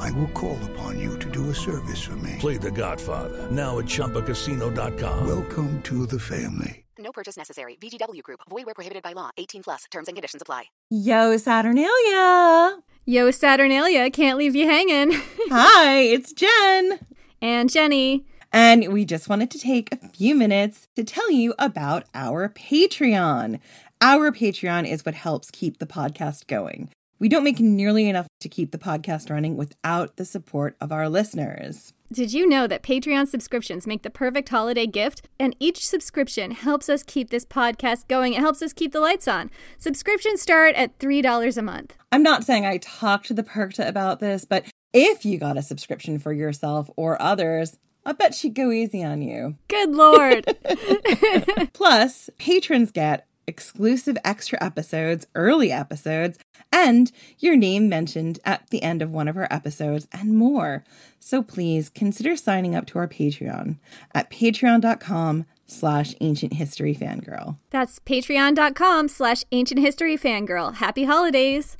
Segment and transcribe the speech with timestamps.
[0.00, 2.36] I will call upon you to do a service for me.
[2.38, 5.26] Play The Godfather now at ChumbaCasino.com.
[5.26, 6.84] Welcome to the family.
[6.98, 7.76] No purchase necessary.
[7.80, 8.40] VGW Group.
[8.48, 9.30] Void where prohibited by law.
[9.36, 9.84] 18 plus.
[9.90, 10.64] Terms and conditions apply.
[10.90, 12.78] Yo, Saturnalia.
[13.06, 15.12] Yo, Saturnalia, can't leave you hanging.
[15.50, 16.98] Hi, it's Jen.
[17.40, 18.26] and Jenny.
[18.52, 23.60] And we just wanted to take a few minutes to tell you about our Patreon.
[24.00, 26.90] Our Patreon is what helps keep the podcast going.
[27.20, 31.06] We don't make nearly enough to keep the podcast running without the support of our
[31.06, 31.92] listeners.
[32.10, 35.28] Did you know that Patreon subscriptions make the perfect holiday gift?
[35.38, 38.32] And each subscription helps us keep this podcast going.
[38.32, 39.50] It helps us keep the lights on.
[39.76, 41.94] Subscriptions start at $3 a month.
[42.10, 45.62] I'm not saying I talked to the Perchta about this, but if you got a
[45.62, 47.76] subscription for yourself or others,
[48.06, 49.56] I bet she'd go easy on you.
[49.68, 50.56] Good Lord.
[51.74, 56.38] Plus, patrons get exclusive extra episodes, early episodes,
[56.72, 60.84] and your name mentioned at the end of one of our episodes, and more.
[61.18, 63.76] So please consider signing up to our Patreon
[64.14, 67.58] at patreon.com slash ancient history fangirl.
[67.70, 70.76] That's patreon.com slash ancient history fangirl.
[70.76, 71.76] Happy holidays.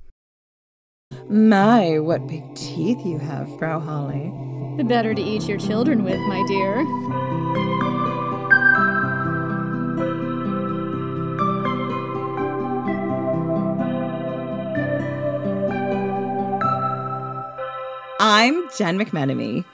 [1.28, 4.76] My, what big teeth you have, Frau Holle.
[4.76, 6.86] The better to eat your children with, my dear.
[18.22, 19.64] I'm Jen McMenemy,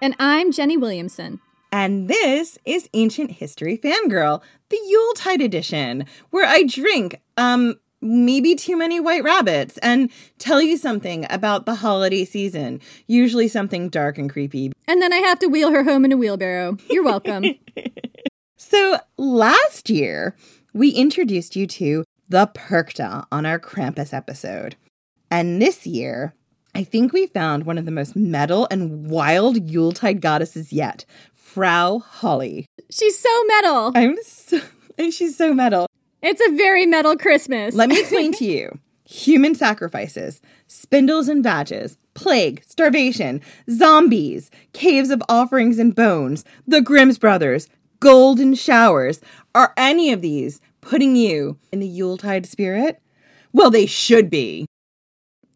[0.00, 1.38] And I'm Jenny Williamson.
[1.70, 8.76] and this is Ancient History Fangirl, the Yuletide edition, where I drink, um, maybe too
[8.76, 14.28] many white rabbits and tell you something about the holiday season, usually something dark and
[14.28, 14.72] creepy.
[14.88, 16.78] And then I have to wheel her home in a wheelbarrow.
[16.90, 17.44] You're welcome.
[18.56, 20.34] So last year,
[20.72, 24.76] we introduced you to the Perchta on our Krampus episode.
[25.30, 26.32] And this year,
[26.74, 31.98] I think we found one of the most metal and wild Yuletide goddesses yet, Frau
[31.98, 32.64] Holle.
[32.90, 33.92] She's so metal.
[33.94, 34.60] I'm so,
[35.10, 35.86] she's so metal.
[36.22, 37.74] It's a very metal Christmas.
[37.74, 45.22] Let me explain to you human sacrifices, spindles and badges, plague, starvation, zombies, caves of
[45.28, 47.68] offerings and bones, the Grimm's brothers,
[48.00, 49.20] golden showers.
[49.54, 53.02] Are any of these putting you in the Yuletide spirit?
[53.52, 54.64] Well, they should be.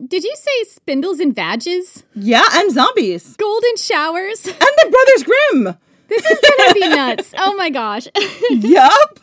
[0.05, 2.05] Did you say spindles and badges?
[2.15, 3.37] Yeah, and zombies.
[3.37, 4.47] Golden showers?
[4.47, 5.77] And the Brothers Grimm.
[6.09, 7.35] This is gonna be nuts.
[7.39, 8.07] Oh my gosh.
[8.51, 9.19] yup.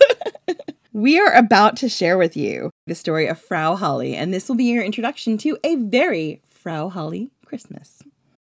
[0.92, 4.56] we are about to share with you the story of Frau Holle, and this will
[4.56, 8.02] be your introduction to a very Frau Holle Christmas.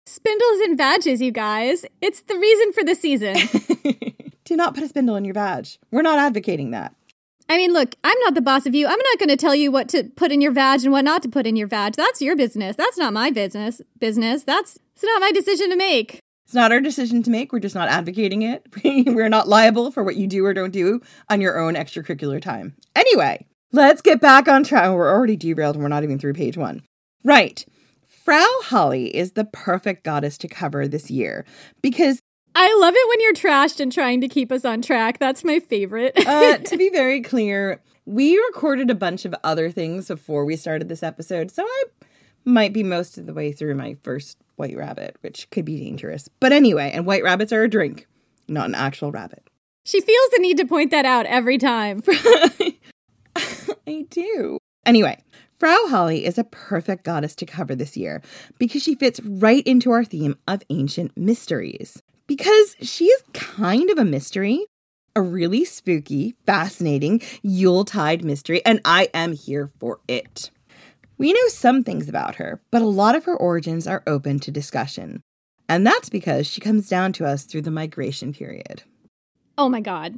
[0.05, 1.85] Spindles and badges, you guys.
[2.01, 3.35] It's the reason for the season.
[4.43, 5.77] Do not put a spindle in your badge.
[5.91, 6.95] We're not advocating that.
[7.49, 8.87] I mean, look, I'm not the boss of you.
[8.87, 11.23] I'm not going to tell you what to put in your vag and what not
[11.23, 11.93] to put in your vag.
[11.93, 12.75] That's your business.
[12.75, 13.81] That's not my business.
[13.99, 14.43] Business.
[14.43, 16.19] That's it's not my decision to make.
[16.45, 17.51] It's not our decision to make.
[17.51, 18.65] We're just not advocating it.
[18.83, 22.75] We're not liable for what you do or don't do on your own extracurricular time.
[22.95, 24.85] Anyway, let's get back on track.
[24.85, 26.83] Oh, we're already derailed and we're not even through page one.
[27.23, 27.65] Right.
[28.07, 31.45] Frau Holle is the perfect goddess to cover this year
[31.81, 32.21] because
[32.59, 35.19] I love it when you're trashed and trying to keep us on track.
[35.19, 36.13] That's my favorite.
[36.25, 40.89] uh, to be very clear, we recorded a bunch of other things before we started
[40.89, 41.83] this episode, so I
[42.45, 46.29] might be most of the way through my first white rabbit, which could be dangerous.
[46.39, 48.07] But anyway, and white rabbits are a drink,
[48.47, 49.47] not an actual rabbit.
[49.85, 52.01] she feels the need to point that out every time.
[53.35, 54.57] I do.
[54.83, 55.21] Anyway,
[55.53, 58.23] Frau Holle is a perfect goddess to cover this year
[58.57, 62.01] because she fits right into our theme of ancient mysteries.
[62.27, 64.65] Because she is kind of a mystery,
[65.15, 70.51] a really spooky, fascinating Yuletide mystery, and I am here for it.
[71.17, 74.51] We know some things about her, but a lot of her origins are open to
[74.51, 75.23] discussion.
[75.69, 78.83] And that's because she comes down to us through the migration period.
[79.57, 80.17] Oh my god.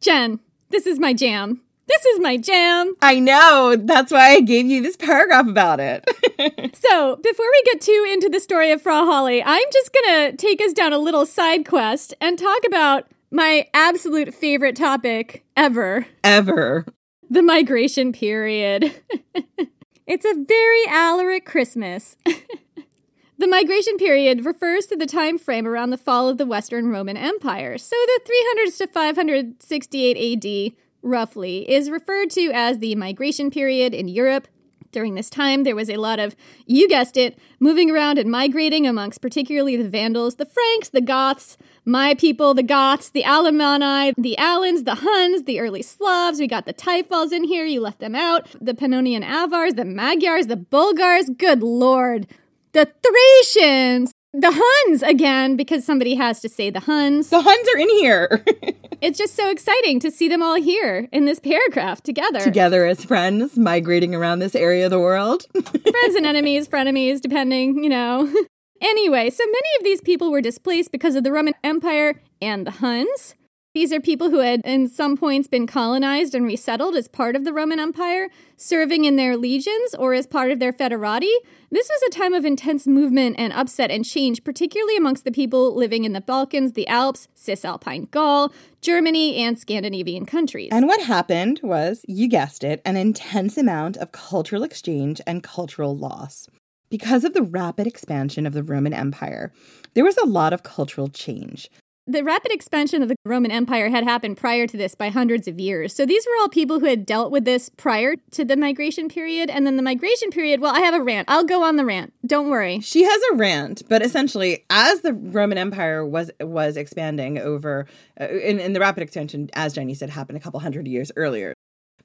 [0.00, 0.40] Jen,
[0.70, 1.60] this is my jam.
[1.90, 2.94] This is my jam.
[3.02, 3.74] I know.
[3.76, 6.04] That's why I gave you this paragraph about it.
[6.72, 10.62] So, before we get too into the story of Frau Holle, I'm just gonna take
[10.62, 16.86] us down a little side quest and talk about my absolute favorite topic ever Ever.
[17.28, 18.94] the migration period.
[20.06, 22.16] it's a very Alaric Christmas.
[23.38, 27.18] the migration period refers to the time frame around the fall of the Western Roman
[27.18, 27.76] Empire.
[27.76, 28.20] So the
[28.66, 30.16] 300s to 568
[30.46, 30.72] AD,
[31.02, 34.48] roughly, is referred to as the migration period in Europe.
[34.92, 36.34] During this time, there was a lot of,
[36.66, 41.56] you guessed it, moving around and migrating amongst particularly the Vandals, the Franks, the Goths,
[41.84, 46.40] my people, the Goths, the Alemanni, the Alans, the Huns, the early Slavs.
[46.40, 48.48] We got the Taifals in here, you left them out.
[48.60, 51.30] The Pannonian Avars, the Magyars, the Bulgars.
[51.30, 52.26] Good lord.
[52.72, 54.12] The Thracians.
[54.32, 57.30] The Huns again, because somebody has to say the Huns.
[57.30, 58.44] The Huns are in here.
[59.00, 62.40] It's just so exciting to see them all here in this paragraph together.
[62.40, 65.46] Together as friends, migrating around this area of the world.
[65.52, 68.30] friends and enemies, frenemies, depending, you know.
[68.82, 72.72] anyway, so many of these people were displaced because of the Roman Empire and the
[72.72, 73.34] Huns.
[73.72, 77.44] These are people who had, in some points, been colonized and resettled as part of
[77.44, 81.32] the Roman Empire, serving in their legions or as part of their federati.
[81.70, 85.72] This was a time of intense movement and upset and change, particularly amongst the people
[85.72, 90.70] living in the Balkans, the Alps, Cisalpine Gaul, Germany, and Scandinavian countries.
[90.72, 95.96] and what happened was, you guessed it, an intense amount of cultural exchange and cultural
[95.96, 96.48] loss.
[96.90, 99.52] Because of the rapid expansion of the Roman Empire,
[99.94, 101.70] there was a lot of cultural change.
[102.10, 105.60] The rapid expansion of the Roman Empire had happened prior to this by hundreds of
[105.60, 105.94] years.
[105.94, 109.50] So these were all people who had dealt with this prior to the migration period.
[109.50, 111.30] And then the migration period, well, I have a rant.
[111.30, 112.12] I'll go on the rant.
[112.26, 112.80] Don't worry.
[112.80, 117.86] She has a rant, but essentially, as the Roman Empire was was expanding over,
[118.20, 121.54] uh, in, in the rapid expansion, as Jenny said, happened a couple hundred years earlier.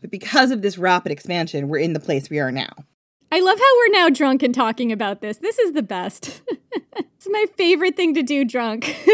[0.01, 2.71] But because of this rapid expansion, we're in the place we are now.
[3.31, 5.37] I love how we're now drunk and talking about this.
[5.37, 6.41] This is the best.
[6.95, 8.95] it's my favorite thing to do drunk.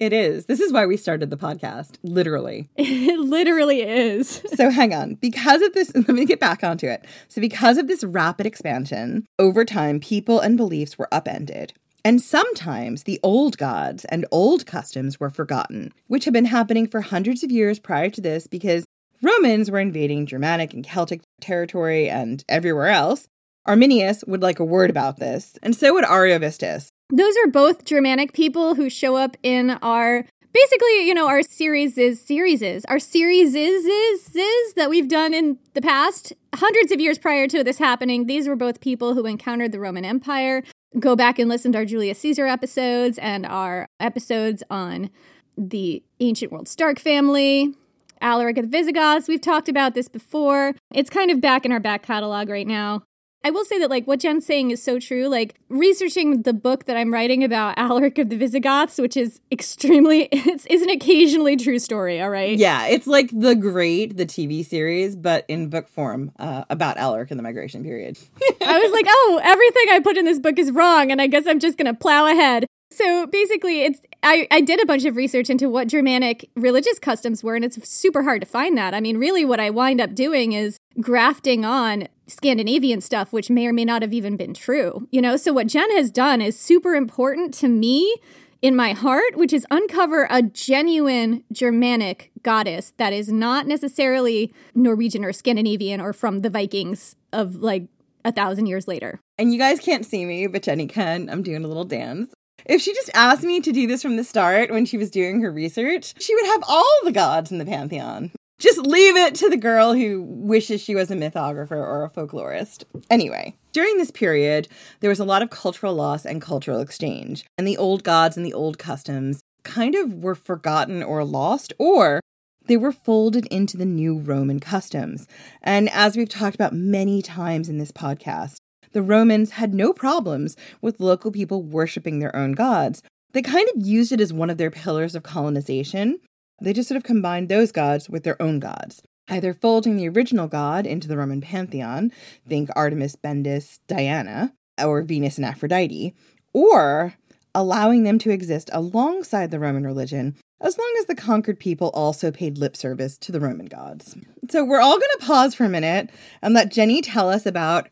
[0.00, 0.46] It is.
[0.46, 2.70] This is why we started the podcast, literally.
[2.76, 4.42] it literally is.
[4.54, 5.16] so hang on.
[5.16, 7.04] Because of this, let me get back onto it.
[7.28, 11.74] So, because of this rapid expansion, over time, people and beliefs were upended.
[12.02, 17.02] And sometimes the old gods and old customs were forgotten, which had been happening for
[17.02, 18.86] hundreds of years prior to this because
[19.20, 23.28] Romans were invading Germanic and Celtic territory and everywhere else.
[23.66, 26.88] Arminius would like a word about this, and so would Ariovistus.
[27.12, 31.98] Those are both Germanic people who show up in our basically, you know, our series
[31.98, 36.92] is series is our series is is is that we've done in the past hundreds
[36.92, 38.26] of years prior to this happening.
[38.26, 40.62] These were both people who encountered the Roman Empire.
[40.98, 45.10] Go back and listen to our Julius Caesar episodes and our episodes on
[45.56, 47.74] the ancient world Stark family.
[48.22, 49.28] Alaric of the Visigoths.
[49.28, 50.74] We've talked about this before.
[50.92, 53.02] It's kind of back in our back catalog right now.
[53.42, 55.26] I will say that, like, what Jen's saying is so true.
[55.26, 60.22] Like, researching the book that I'm writing about Alaric of the Visigoths, which is extremely,
[60.32, 62.58] it's, is an occasionally true story, all right?
[62.58, 67.30] Yeah, it's like The Great, the TV series, but in book form uh, about Alaric
[67.30, 68.18] in the migration period.
[68.60, 71.46] I was like, oh, everything I put in this book is wrong, and I guess
[71.46, 72.66] I'm just going to plow ahead.
[72.92, 77.42] So basically, it's I, I did a bunch of research into what Germanic religious customs
[77.42, 78.94] were, and it's super hard to find that.
[78.94, 83.66] I mean, really, what I wind up doing is grafting on Scandinavian stuff, which may
[83.66, 85.06] or may not have even been true.
[85.10, 88.16] You know, so what Jen has done is super important to me
[88.62, 95.24] in my heart, which is uncover a genuine Germanic goddess that is not necessarily Norwegian
[95.24, 97.84] or Scandinavian or from the Vikings of like
[98.24, 99.20] a thousand years later.
[99.38, 101.30] And you guys can't see me, but Jenny can.
[101.30, 102.32] I'm doing a little dance.
[102.66, 105.40] If she just asked me to do this from the start when she was doing
[105.40, 108.32] her research, she would have all the gods in the pantheon.
[108.60, 112.84] Just leave it to the girl who wishes she was a mythographer or a folklorist.
[113.08, 114.68] Anyway, during this period,
[115.00, 118.44] there was a lot of cultural loss and cultural exchange, and the old gods and
[118.44, 122.20] the old customs kind of were forgotten or lost, or
[122.66, 125.26] they were folded into the new Roman customs.
[125.62, 128.56] And as we've talked about many times in this podcast,
[128.92, 133.02] the Romans had no problems with local people worshiping their own gods.
[133.32, 136.20] They kind of used it as one of their pillars of colonization.
[136.60, 140.48] They just sort of combined those gods with their own gods, either folding the original
[140.48, 142.12] god into the Roman pantheon,
[142.46, 144.52] think Artemis, Bendis, Diana,
[144.82, 146.14] or Venus and Aphrodite,
[146.52, 147.14] or
[147.54, 152.30] allowing them to exist alongside the Roman religion as long as the conquered people also
[152.30, 154.16] paid lip service to the Roman gods.
[154.50, 156.10] So we're all going to pause for a minute
[156.42, 157.88] and let Jenny tell us about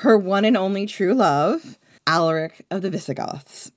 [0.00, 3.70] her one and only true love, Alaric of the Visigoths.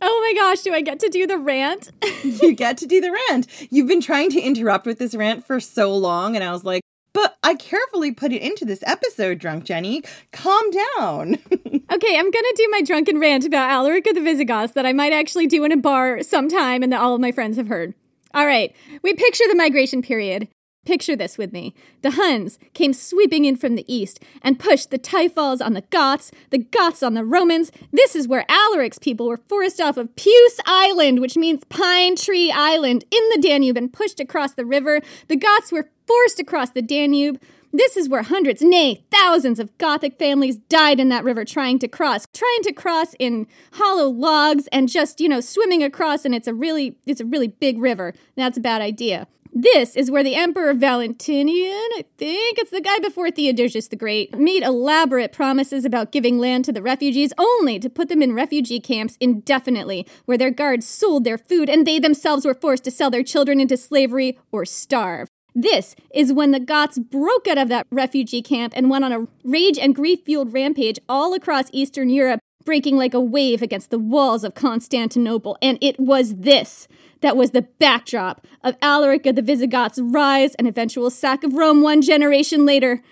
[0.00, 1.90] Oh my gosh, do I get to do the rant?
[2.22, 3.46] you get to do the rant.
[3.70, 6.82] You've been trying to interrupt with this rant for so long, and I was like,
[7.12, 10.02] but I carefully put it into this episode, Drunk Jenny.
[10.32, 11.34] Calm down.
[11.92, 15.12] okay, I'm gonna do my drunken rant about Alaric of the Visigoths that I might
[15.12, 17.94] actually do in a bar sometime and that all of my friends have heard.
[18.34, 20.48] All right, we picture the migration period.
[20.88, 21.74] Picture this with me.
[22.00, 26.32] The Huns came sweeping in from the east and pushed the Taifals on the Goths,
[26.48, 27.70] the Goths on the Romans.
[27.92, 32.50] This is where Alaric's people were forced off of Peuce Island, which means Pine Tree
[32.50, 35.02] Island, in the Danube and pushed across the river.
[35.26, 37.38] The Goths were forced across the Danube.
[37.70, 41.88] This is where hundreds, nay, thousands of Gothic families died in that river trying to
[41.88, 46.48] cross, trying to cross in hollow logs and just, you know, swimming across and it's
[46.48, 48.14] a really it's a really big river.
[48.36, 49.26] That's a bad idea.
[49.52, 54.38] This is where the Emperor Valentinian, I think it's the guy before Theodosius the Great,
[54.38, 58.80] made elaborate promises about giving land to the refugees only to put them in refugee
[58.80, 63.10] camps indefinitely, where their guards sold their food and they themselves were forced to sell
[63.10, 65.28] their children into slavery or starve.
[65.54, 69.26] This is when the Goths broke out of that refugee camp and went on a
[69.42, 73.98] rage and grief fueled rampage all across Eastern Europe, breaking like a wave against the
[73.98, 75.56] walls of Constantinople.
[75.60, 76.86] And it was this
[77.20, 81.82] that was the backdrop of Alaric of the Visigoths' rise and eventual sack of Rome
[81.82, 83.02] one generation later.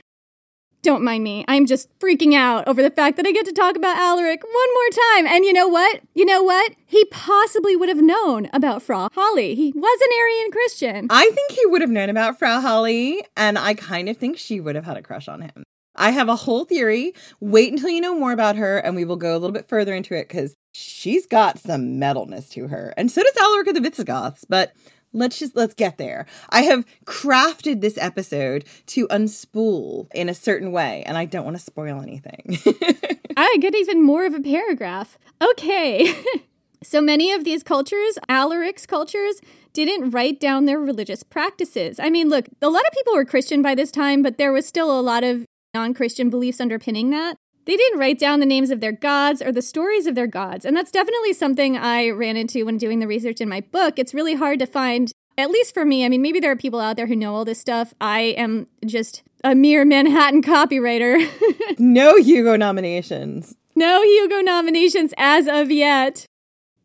[0.82, 1.44] Don't mind me.
[1.48, 4.52] I'm just freaking out over the fact that I get to talk about Alaric one
[4.52, 5.26] more time.
[5.26, 6.00] And you know what?
[6.14, 6.74] You know what?
[6.86, 9.56] He possibly would have known about Frau Holle.
[9.56, 11.08] He was an Arian Christian.
[11.10, 14.60] I think he would have known about Frau Holle, and I kind of think she
[14.60, 15.64] would have had a crush on him.
[15.96, 17.14] I have a whole theory.
[17.40, 19.92] Wait until you know more about her, and we will go a little bit further
[19.92, 22.92] into it because she's got some metalness to her.
[22.96, 24.72] And so does Alaric of the Visigoths, but
[25.12, 26.26] let's just let's get there.
[26.50, 31.56] I have crafted this episode to unspool in a certain way, and I don't want
[31.56, 32.58] to spoil anything.
[33.36, 35.18] I get even more of a paragraph.
[35.42, 36.14] Okay.
[36.82, 39.40] so many of these cultures, Alaric's cultures,
[39.72, 41.98] didn't write down their religious practices.
[41.98, 44.66] I mean, look, a lot of people were Christian by this time, but there was
[44.66, 47.36] still a lot of non Christian beliefs underpinning that.
[47.66, 50.64] They didn't write down the names of their gods or the stories of their gods.
[50.64, 53.98] And that's definitely something I ran into when doing the research in my book.
[53.98, 56.04] It's really hard to find, at least for me.
[56.04, 57.92] I mean, maybe there are people out there who know all this stuff.
[58.00, 61.28] I am just a mere Manhattan copywriter.
[61.78, 63.56] no Hugo nominations.
[63.74, 66.24] No Hugo nominations as of yet.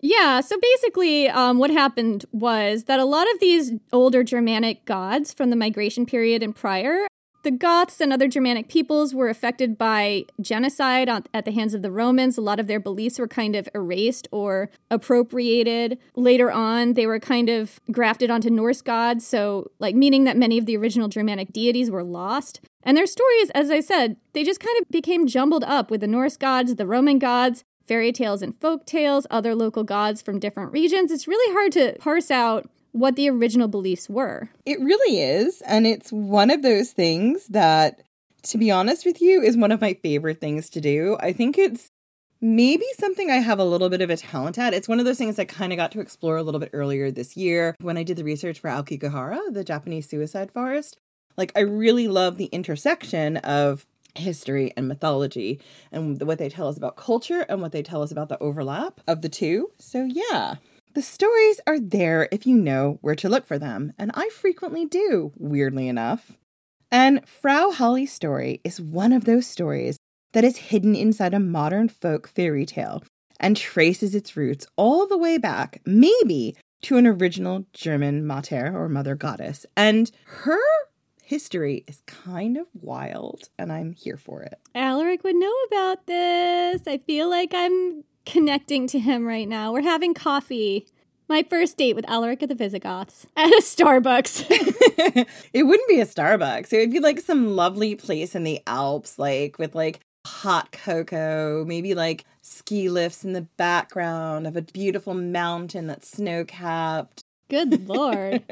[0.04, 5.32] Yeah, so basically, um, what happened was that a lot of these older Germanic gods
[5.32, 7.06] from the migration period and prior
[7.44, 11.92] the Goths and other Germanic peoples were affected by genocide at the hands of the
[11.92, 12.38] Romans.
[12.38, 15.98] A lot of their beliefs were kind of erased or appropriated.
[16.16, 20.58] Later on, they were kind of grafted onto Norse gods, so, like, meaning that many
[20.58, 22.62] of the original Germanic deities were lost.
[22.84, 26.08] And their stories, as I said, they just kind of became jumbled up with the
[26.08, 30.72] Norse gods, the Roman gods, fairy tales and folk tales, other local gods from different
[30.72, 31.12] regions.
[31.12, 34.50] It's really hard to parse out what the original beliefs were.
[34.66, 35.62] It really is.
[35.62, 38.04] And it's one of those things that,
[38.44, 41.18] to be honest with you, is one of my favorite things to do.
[41.20, 41.90] I think it's
[42.42, 44.74] maybe something I have a little bit of a talent at.
[44.74, 47.12] It's one of those things I kind of got to explore a little bit earlier
[47.12, 50.98] this year when I did the research for Aokigahara, the Japanese suicide forest.
[51.38, 56.78] Like, I really love the intersection of history and mythology and what they tell us
[56.78, 59.72] about culture and what they tell us about the overlap of the two.
[59.80, 60.56] So, yeah,
[60.94, 64.86] the stories are there if you know where to look for them, and I frequently
[64.86, 66.38] do, weirdly enough.
[66.92, 69.98] And Frau Holle's story is one of those stories
[70.34, 73.04] that is hidden inside a modern folk fairy tale
[73.40, 78.90] and traces its roots all the way back, maybe to an original German Mater or
[78.90, 79.66] Mother Goddess.
[79.76, 80.60] And her
[81.24, 84.60] history is kind of wild, and I'm here for it.
[84.76, 86.82] Alaric would know about this.
[86.88, 89.72] I feel like I'm connecting to him right now.
[89.72, 90.88] We're having coffee.
[91.28, 94.46] My first date with Alaric of the Visigoths at a Starbucks.
[95.54, 96.74] it wouldn't be a Starbucks.
[96.74, 101.64] It would be like some lovely place in the Alps, like with like hot cocoa,
[101.66, 107.24] maybe like ski lifts in the background of a beautiful mountain that's snow capped.
[107.50, 108.44] Good lord.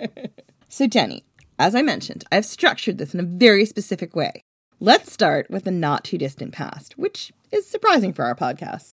[0.70, 1.24] so, Jenny,
[1.58, 4.42] as I mentioned, I've structured this in a very specific way.
[4.80, 8.92] Let's start with the not too distant past, which is surprising for our podcast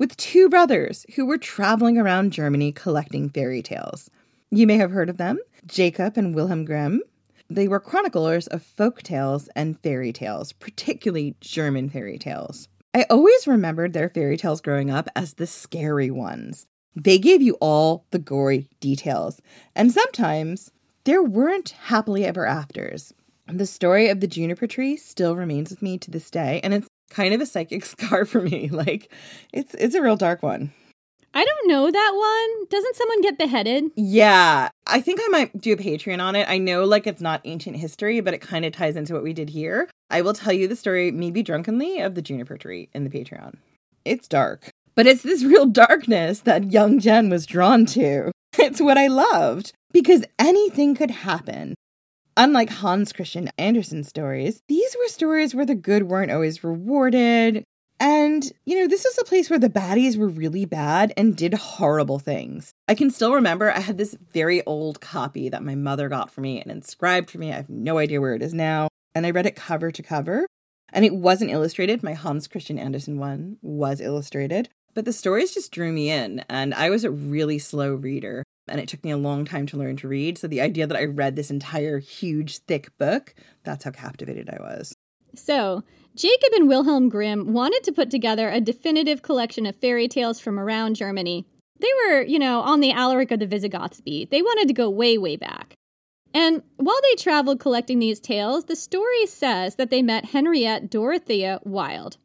[0.00, 4.10] with two brothers who were traveling around Germany collecting fairy tales.
[4.50, 7.02] You may have heard of them Jacob and Wilhelm Grimm.
[7.50, 12.66] They were chroniclers of folk tales and fairy tales, particularly German fairy tales.
[12.94, 16.66] I always remembered their fairy tales growing up as the scary ones.
[16.96, 19.42] They gave you all the gory details,
[19.76, 20.72] and sometimes
[21.04, 23.12] there weren't happily ever afters.
[23.46, 26.88] The story of the juniper tree still remains with me to this day, and it's
[27.10, 28.68] kind of a psychic scar for me.
[28.68, 29.12] Like
[29.52, 30.72] it's it's a real dark one.
[31.32, 32.66] I don't know that one.
[32.70, 33.84] Doesn't someone get beheaded?
[33.94, 36.48] Yeah, I think I might do a Patreon on it.
[36.48, 39.32] I know, like, it's not ancient history, but it kind of ties into what we
[39.32, 39.88] did here.
[40.10, 43.58] I will tell you the story, maybe drunkenly, of the juniper tree in the Patreon.
[44.04, 48.32] It's dark, but it's this real darkness that young Jen was drawn to.
[48.58, 51.74] It's what I loved because anything could happen.
[52.42, 57.64] Unlike Hans Christian Andersen's stories, these were stories where the good weren't always rewarded.
[58.00, 61.52] And, you know, this was a place where the baddies were really bad and did
[61.52, 62.72] horrible things.
[62.88, 66.40] I can still remember I had this very old copy that my mother got for
[66.40, 67.52] me and inscribed for me.
[67.52, 68.88] I have no idea where it is now.
[69.14, 70.46] And I read it cover to cover.
[70.94, 72.02] And it wasn't illustrated.
[72.02, 74.70] My Hans Christian Andersen one was illustrated.
[74.94, 76.42] But the stories just drew me in.
[76.48, 79.76] And I was a really slow reader and it took me a long time to
[79.76, 80.38] learn to read.
[80.38, 83.34] So the idea that I read this entire huge, thick book,
[83.64, 84.94] that's how captivated I was.
[85.34, 85.84] So,
[86.16, 90.58] Jacob and Wilhelm Grimm wanted to put together a definitive collection of fairy tales from
[90.58, 91.46] around Germany.
[91.78, 94.30] They were, you know, on the Alaric of the Visigoths beat.
[94.30, 95.74] They wanted to go way, way back.
[96.34, 101.60] And while they traveled collecting these tales, the story says that they met Henriette Dorothea
[101.64, 102.18] Wilde.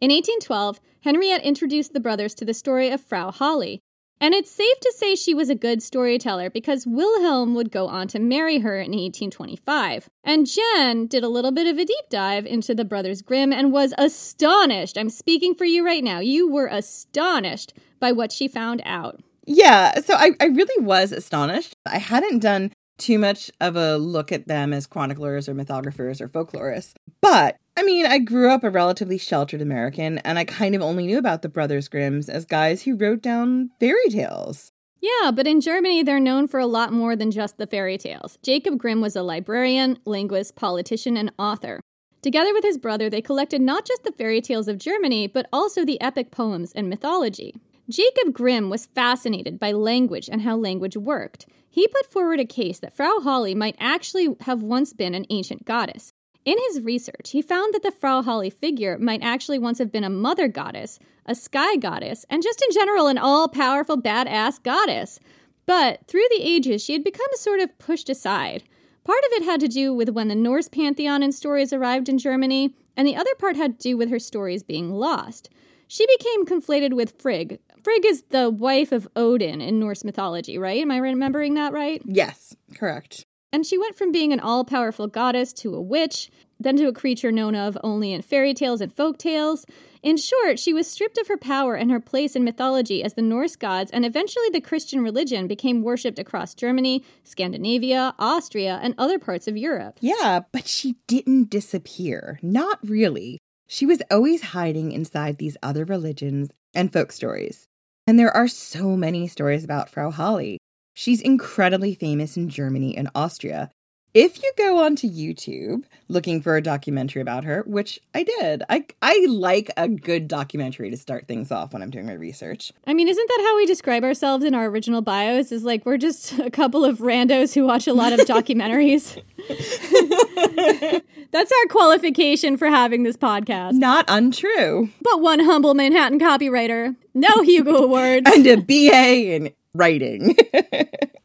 [0.00, 3.78] In 1812, Henriette introduced the brothers to the story of Frau Holle,
[4.20, 8.08] and it's safe to say she was a good storyteller because Wilhelm would go on
[8.08, 10.08] to marry her in 1825.
[10.24, 13.72] And Jen did a little bit of a deep dive into the Brothers Grimm and
[13.72, 14.98] was astonished.
[14.98, 16.18] I'm speaking for you right now.
[16.20, 19.20] You were astonished by what she found out.
[19.46, 21.74] Yeah, so I, I really was astonished.
[21.86, 26.28] I hadn't done too much of a look at them as chroniclers or mythographers or
[26.28, 26.92] folklorists.
[27.20, 31.06] But I mean, I grew up a relatively sheltered American, and I kind of only
[31.06, 34.72] knew about the Brothers Grimms as guys who wrote down fairy tales.
[35.00, 38.36] Yeah, but in Germany, they're known for a lot more than just the fairy tales.
[38.42, 41.80] Jacob Grimm was a librarian, linguist, politician, and author.
[42.20, 45.84] Together with his brother, they collected not just the fairy tales of Germany, but also
[45.84, 47.54] the epic poems and mythology.
[47.88, 51.46] Jacob Grimm was fascinated by language and how language worked.
[51.70, 55.64] He put forward a case that Frau Holle might actually have once been an ancient
[55.64, 56.12] goddess.
[56.48, 60.02] In his research, he found that the Frau Holle figure might actually once have been
[60.02, 65.20] a mother goddess, a sky goddess, and just in general an all powerful badass goddess.
[65.66, 68.62] But through the ages, she had become sort of pushed aside.
[69.04, 72.16] Part of it had to do with when the Norse pantheon and stories arrived in
[72.16, 75.50] Germany, and the other part had to do with her stories being lost.
[75.86, 77.58] She became conflated with Frigg.
[77.84, 80.80] Frigg is the wife of Odin in Norse mythology, right?
[80.80, 82.00] Am I remembering that right?
[82.06, 83.26] Yes, correct.
[83.52, 86.30] And she went from being an all powerful goddess to a witch,
[86.60, 89.64] then to a creature known of only in fairy tales and folk tales.
[90.02, 93.22] In short, she was stripped of her power and her place in mythology as the
[93.22, 99.18] Norse gods, and eventually the Christian religion became worshipped across Germany, Scandinavia, Austria, and other
[99.18, 99.98] parts of Europe.
[100.00, 102.38] Yeah, but she didn't disappear.
[102.42, 103.38] Not really.
[103.66, 107.66] She was always hiding inside these other religions and folk stories.
[108.06, 110.58] And there are so many stories about Frau Holle.
[110.98, 113.70] She's incredibly famous in Germany and Austria.
[114.14, 118.84] If you go onto YouTube looking for a documentary about her, which I did, I
[119.00, 122.72] I like a good documentary to start things off when I'm doing my research.
[122.84, 125.52] I mean, isn't that how we describe ourselves in our original bios?
[125.52, 129.22] Is like we're just a couple of randos who watch a lot of documentaries.
[131.30, 133.74] That's our qualification for having this podcast.
[133.74, 134.88] Not untrue.
[135.02, 138.28] But one humble Manhattan copywriter, no Hugo Awards.
[138.34, 140.36] and a BA in writing.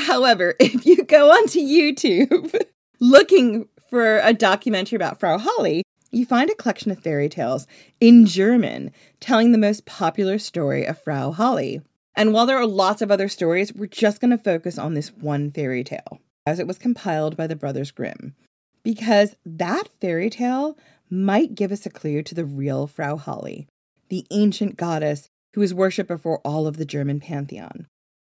[0.00, 2.54] However, if you go onto YouTube
[3.00, 7.66] looking for a documentary about Frau Holle, you find a collection of fairy tales
[8.00, 11.82] in German telling the most popular story of Frau Holle.
[12.16, 15.12] And while there are lots of other stories, we're just going to focus on this
[15.12, 18.34] one fairy tale, as it was compiled by the Brothers Grimm,
[18.82, 20.76] because that fairy tale
[21.08, 23.66] might give us a clue to the real Frau Holle,
[24.08, 27.86] the ancient goddess who was worshipped before all of the German pantheon.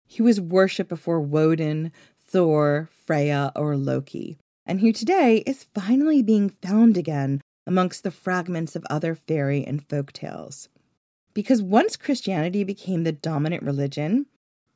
[0.07, 6.49] He was worshipped before Woden, Thor, Freya, or Loki, and who today is finally being
[6.49, 10.69] found again amongst the fragments of other fairy and folk tales.
[11.35, 14.27] Because once Christianity became the dominant religion,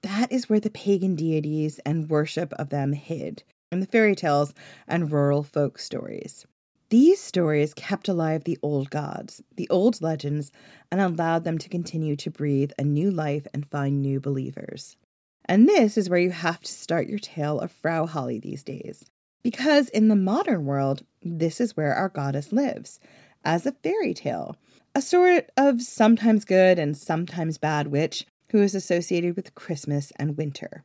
[0.03, 4.55] that is where the pagan deities and worship of them hid in the fairy tales
[4.87, 6.47] and rural folk stories.
[6.95, 10.53] These stories kept alive the old gods, the old legends,
[10.93, 14.97] and allowed them to continue to breathe a new life and find new believers.
[15.45, 19.05] And this is where you have to start your tale of Frau Holle these days.
[19.43, 23.01] Because in the modern world, this is where our goddess lives,
[23.45, 24.57] as a fairy tale,
[24.95, 30.37] a sort of sometimes good and sometimes bad witch who is associated with Christmas and
[30.37, 30.85] winter.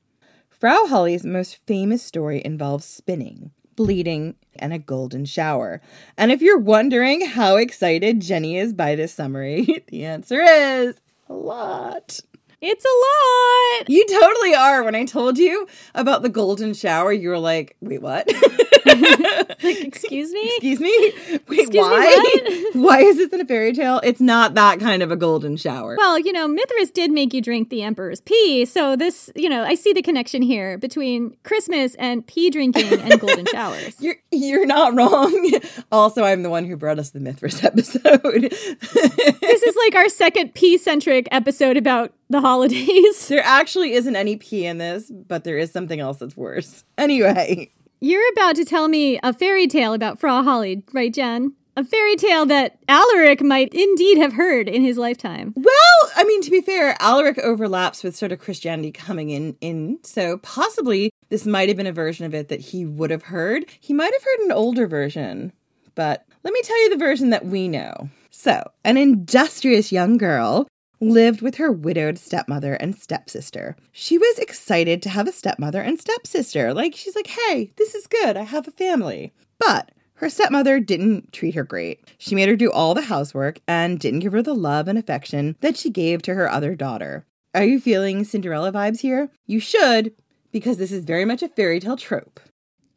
[0.50, 5.82] Frau Holle's most famous story involves spinning, bleeding, and a golden shower.
[6.18, 11.34] And if you're wondering how excited Jenny is by this summary, the answer is a
[11.34, 12.20] lot.
[12.62, 13.90] It's a lot.
[13.90, 14.84] You totally are.
[14.84, 15.66] When I told you
[15.96, 18.28] about the golden shower, you were like, wait, what?
[19.62, 20.42] Like, excuse me?
[20.56, 21.14] Excuse me?
[21.50, 22.40] Wait, Excuse me, why?
[22.44, 22.76] what?
[22.82, 24.00] why is this in a fairy tale?
[24.06, 25.98] It's not that kind of a golden shower.
[25.98, 29.64] Well, you know, Mithras did make you drink the emperor's pee, so this, you know,
[29.64, 34.00] I see the connection here between Christmas and pee drinking and golden showers.
[34.00, 35.52] You're you're not wrong.
[35.92, 38.22] Also, I'm the one who brought us the Mithras episode.
[38.22, 43.28] This is like our second pee centric episode about the holidays.
[43.28, 46.84] there actually isn't any pee in this, but there is something else that's worse.
[46.98, 51.54] Anyway, You're about to tell me a fairy tale about Frau Holle, right, Jen?
[51.76, 55.54] A fairy tale that Alaric might indeed have heard in his lifetime.
[55.58, 60.00] well, I mean to be fair, Alaric overlaps with sort of Christianity coming in in,
[60.04, 63.66] so possibly this might have been a version of it that he would have heard.
[63.82, 65.52] He might have heard an older version,
[65.94, 68.10] but let me tell you the version that we know.
[68.30, 70.68] So, an industrious young girl
[71.00, 73.76] lived with her widowed stepmother and stepsister.
[73.92, 76.74] She was excited to have a stepmother and stepsister.
[76.74, 78.38] Like, she's like, hey, this is good.
[78.38, 79.34] I have a family.
[79.60, 82.12] But her stepmother didn't treat her great.
[82.18, 85.56] She made her do all the housework and didn't give her the love and affection
[85.62, 87.26] that she gave to her other daughter.
[87.56, 89.30] Are you feeling Cinderella vibes here?
[89.48, 90.14] You should,
[90.52, 92.40] because this is very much a fairy tale trope.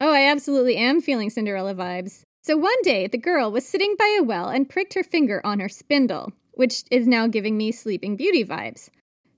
[0.01, 2.23] Oh, I absolutely am feeling Cinderella vibes.
[2.43, 5.61] So one day, the girl was sitting by a well and pricked her finger on
[5.61, 8.89] her spindle, which is now giving me Sleeping Beauty vibes.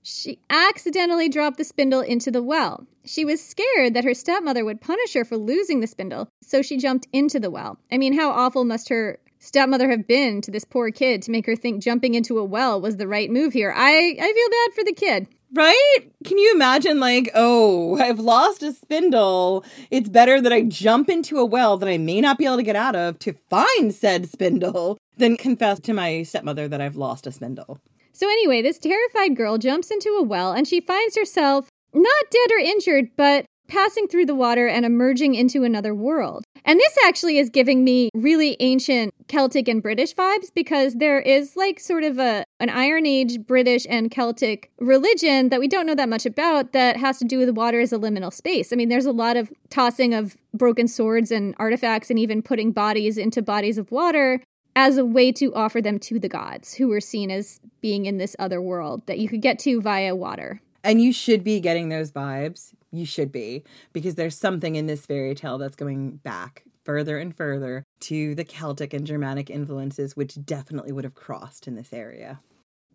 [0.02, 2.86] She accidentally dropped the spindle into the well.
[3.04, 6.76] She was scared that her stepmother would punish her for losing the spindle, so she
[6.76, 7.78] jumped into the well.
[7.90, 11.46] I mean, how awful must her stepmother have been to this poor kid to make
[11.46, 13.72] her think jumping into a well was the right move here?
[13.76, 15.28] I, I feel bad for the kid.
[15.52, 16.12] Right?
[16.24, 19.64] Can you imagine, like, oh, I've lost a spindle.
[19.90, 22.62] It's better that I jump into a well that I may not be able to
[22.62, 27.26] get out of to find said spindle than confess to my stepmother that I've lost
[27.26, 27.80] a spindle.
[28.12, 32.50] So, anyway, this terrified girl jumps into a well and she finds herself not dead
[32.52, 36.44] or injured, but passing through the water and emerging into another world.
[36.64, 41.56] And this actually is giving me really ancient Celtic and British vibes because there is
[41.56, 45.94] like sort of a an Iron Age British and Celtic religion that we don't know
[45.94, 48.72] that much about that has to do with water as a liminal space.
[48.72, 52.72] I mean, there's a lot of tossing of broken swords and artifacts and even putting
[52.72, 54.40] bodies into bodies of water
[54.76, 58.18] as a way to offer them to the gods who were seen as being in
[58.18, 60.60] this other world that you could get to via water.
[60.84, 62.74] And you should be getting those vibes.
[62.92, 67.34] You should be, because there's something in this fairy tale that's going back further and
[67.34, 72.40] further to the Celtic and Germanic influences, which definitely would have crossed in this area.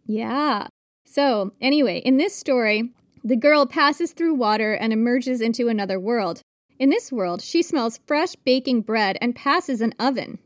[0.06, 0.68] Yeah.
[1.04, 2.92] So, anyway, in this story,
[3.24, 6.42] the girl passes through water and emerges into another world.
[6.80, 10.40] In this world, she smells fresh baking bread and passes an oven.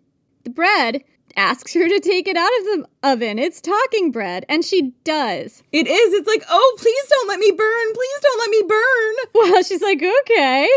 [0.43, 1.03] The bread
[1.35, 3.39] asks her to take it out of the oven.
[3.39, 5.63] It's talking bread, and she does.
[5.71, 6.13] It is.
[6.13, 7.93] It's like, oh, please don't let me burn.
[7.93, 8.81] Please don't let me burn.
[9.35, 10.67] Well, she's like, okay.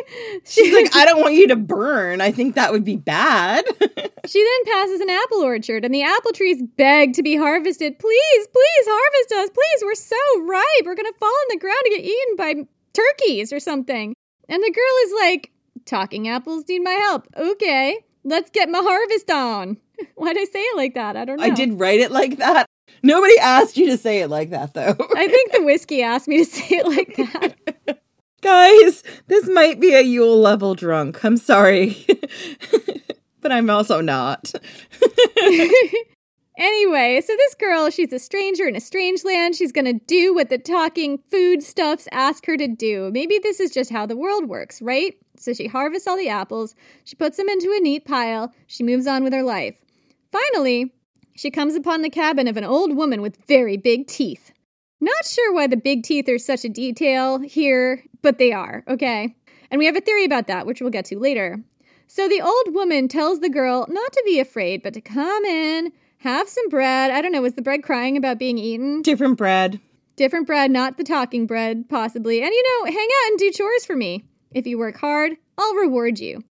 [0.45, 2.21] She's like, I don't want you to burn.
[2.21, 3.65] I think that would be bad.
[4.27, 7.99] She then passes an apple orchard, and the apple trees beg to be harvested.
[7.99, 9.51] Please, please harvest us.
[9.55, 10.85] Please, we're so ripe.
[10.85, 12.55] We're going to fall on the ground and get eaten by
[12.93, 14.15] turkeys or something.
[14.51, 15.51] And the girl is like,
[15.89, 17.27] Talking apples need my help.
[17.35, 19.77] Okay, let's get my harvest on.
[20.15, 21.17] Why'd I say it like that?
[21.17, 21.45] I don't know.
[21.45, 22.67] I did write it like that.
[23.03, 24.97] Nobody asked you to say it like that, though.
[25.17, 28.03] I think the whiskey asked me to say it like that.
[28.41, 31.25] Guys, this might be a Yule level drunk.
[31.25, 32.07] I'm sorry.
[33.41, 34.53] but I'm also not.
[36.59, 39.55] Anyway, so this girl, she's a stranger in a strange land.
[39.55, 43.11] She's gonna do what the talking foodstuffs ask her to do.
[43.13, 45.15] Maybe this is just how the world works, right?
[45.39, 46.75] So she harvests all the apples,
[47.05, 49.77] she puts them into a neat pile, she moves on with her life.
[50.31, 50.93] Finally,
[51.35, 54.53] she comes upon the cabin of an old woman with very big teeth.
[55.01, 59.37] Not sure why the big teeth are such a detail here, but they are, okay?
[59.71, 61.63] And we have a theory about that, which we'll get to later.
[62.09, 65.93] So the old woman tells the girl not to be afraid, but to come in,
[66.19, 67.13] have some bread.
[67.13, 69.03] I don't know, was the bread crying about being eaten?
[69.03, 69.79] Different bread.
[70.17, 72.43] Different bread, not the talking bread, possibly.
[72.43, 74.25] And you know, hang out and do chores for me.
[74.53, 76.43] If you work hard, I'll reward you.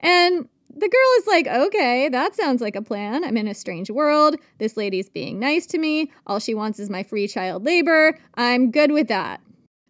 [0.00, 3.24] And the girl is like, okay, that sounds like a plan.
[3.24, 4.36] I'm in a strange world.
[4.58, 6.10] This lady's being nice to me.
[6.26, 8.18] All she wants is my free child labor.
[8.34, 9.40] I'm good with that.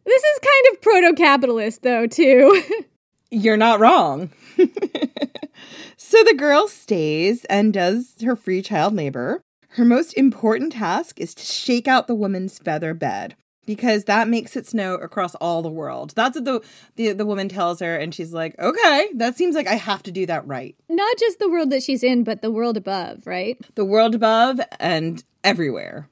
[0.04, 2.62] This is kind of proto capitalist, though, too.
[3.30, 4.30] You're not wrong.
[5.96, 9.40] so the girl stays and does her free child labor.
[9.70, 13.34] Her most important task is to shake out the woman's feather bed
[13.66, 16.12] because that makes it snow across all the world.
[16.14, 16.62] That's what the,
[16.96, 20.12] the the woman tells her and she's like, "Okay, that seems like I have to
[20.12, 23.58] do that right." Not just the world that she's in, but the world above, right?
[23.74, 26.08] The world above and everywhere.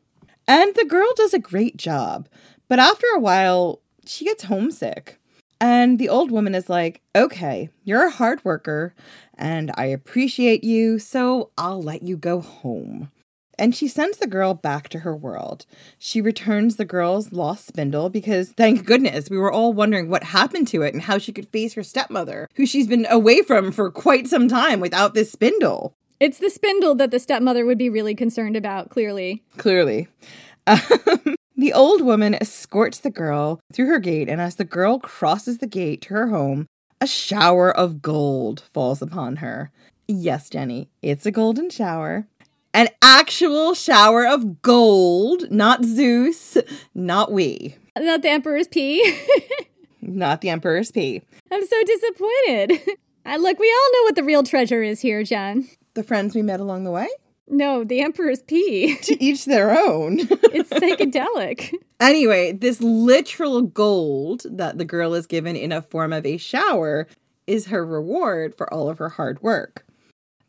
[0.47, 2.29] And the girl does a great job.
[2.69, 5.19] But after a while, she gets homesick.
[5.61, 8.95] And the old woman is like, okay, you're a hard worker
[9.35, 13.11] and I appreciate you, so I'll let you go home.
[13.59, 15.67] And she sends the girl back to her world.
[15.99, 20.69] She returns the girl's lost spindle because, thank goodness, we were all wondering what happened
[20.69, 23.91] to it and how she could face her stepmother, who she's been away from for
[23.91, 25.95] quite some time without this spindle.
[26.19, 29.43] It's the spindle that the stepmother would be really concerned about, clearly.
[29.57, 30.09] Clearly.
[30.67, 30.79] Um,
[31.57, 35.67] the old woman escorts the girl through her gate, and as the girl crosses the
[35.67, 36.67] gate to her home,
[37.01, 39.73] a shower of gold falls upon her.
[40.07, 42.29] Yes, Jenny, it's a golden shower.
[42.75, 46.57] An actual shower of gold, not Zeus,
[46.95, 49.19] not we, Not the Emperor's pee.
[50.01, 51.23] not the Emperor's pee.
[51.51, 52.99] I'm so disappointed.
[53.27, 55.69] Uh, Look, we all know what the real treasure is here, Jen.
[55.95, 57.09] The friends we met along the way?
[57.47, 58.97] No, the Emperor's pee.
[59.03, 60.21] To each their own.
[60.55, 61.75] It's psychedelic.
[62.01, 67.07] Anyway, this literal gold that the girl is given in a form of a shower
[67.47, 69.85] is her reward for all of her hard work.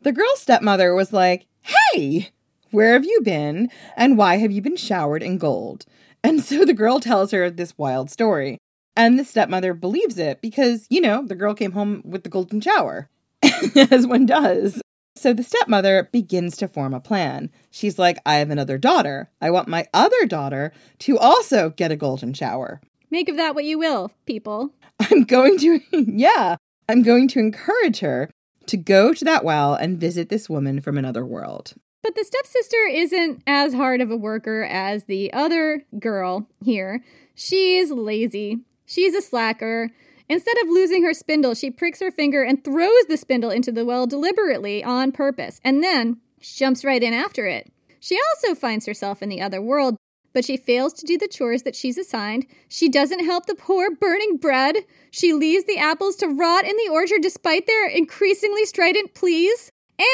[0.00, 2.30] The girl's stepmother was like, Hey,
[2.72, 3.70] where have you been?
[3.96, 5.86] And why have you been showered in gold?
[6.22, 8.58] And so the girl tells her this wild story.
[8.96, 12.60] And the stepmother believes it because, you know, the girl came home with the golden
[12.60, 13.08] shower,
[13.90, 14.80] as one does.
[15.16, 17.50] So the stepmother begins to form a plan.
[17.70, 19.30] She's like, I have another daughter.
[19.40, 22.80] I want my other daughter to also get a golden shower.
[23.10, 24.74] Make of that what you will, people.
[25.00, 26.56] I'm going to, yeah,
[26.88, 28.28] I'm going to encourage her
[28.68, 31.74] to go to that well and visit this woman from another world.
[32.02, 37.02] But the stepsister isn't as hard of a worker as the other girl here.
[37.34, 38.58] She's lazy.
[38.84, 39.90] She's a slacker.
[40.28, 43.84] Instead of losing her spindle, she pricks her finger and throws the spindle into the
[43.84, 47.70] well deliberately on purpose, and then jumps right in after it.
[48.00, 49.96] She also finds herself in the other world,
[50.34, 52.44] but she fails to do the chores that she's assigned.
[52.68, 54.76] She doesn't help the poor burning bread.
[55.10, 59.70] She leaves the apples to rot in the orchard despite their increasingly strident pleas.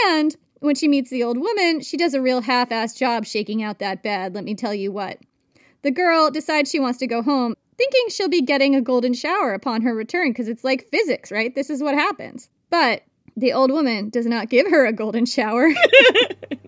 [0.07, 3.63] And when she meets the old woman, she does a real half assed job shaking
[3.63, 5.19] out that bed, let me tell you what.
[5.83, 9.55] The girl decides she wants to go home, thinking she'll be getting a golden shower
[9.55, 11.55] upon her return because it's like physics, right?
[11.55, 12.51] This is what happens.
[12.69, 13.05] But
[13.35, 15.71] the old woman does not give her a golden shower.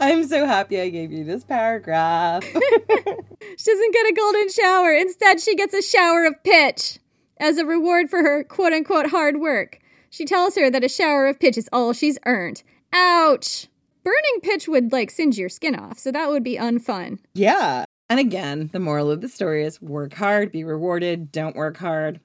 [0.00, 2.44] I'm so happy I gave you this paragraph.
[2.44, 4.92] she doesn't get a golden shower.
[4.92, 6.98] Instead, she gets a shower of pitch
[7.38, 9.78] as a reward for her quote unquote hard work.
[10.10, 12.62] She tells her that a shower of pitch is all she's earned.
[12.92, 13.66] Ouch!
[14.04, 17.18] Burning pitch would like singe your skin off, so that would be unfun.
[17.34, 17.84] yeah.
[18.08, 22.20] And again, the moral of the story is work hard, be rewarded, don't work hard,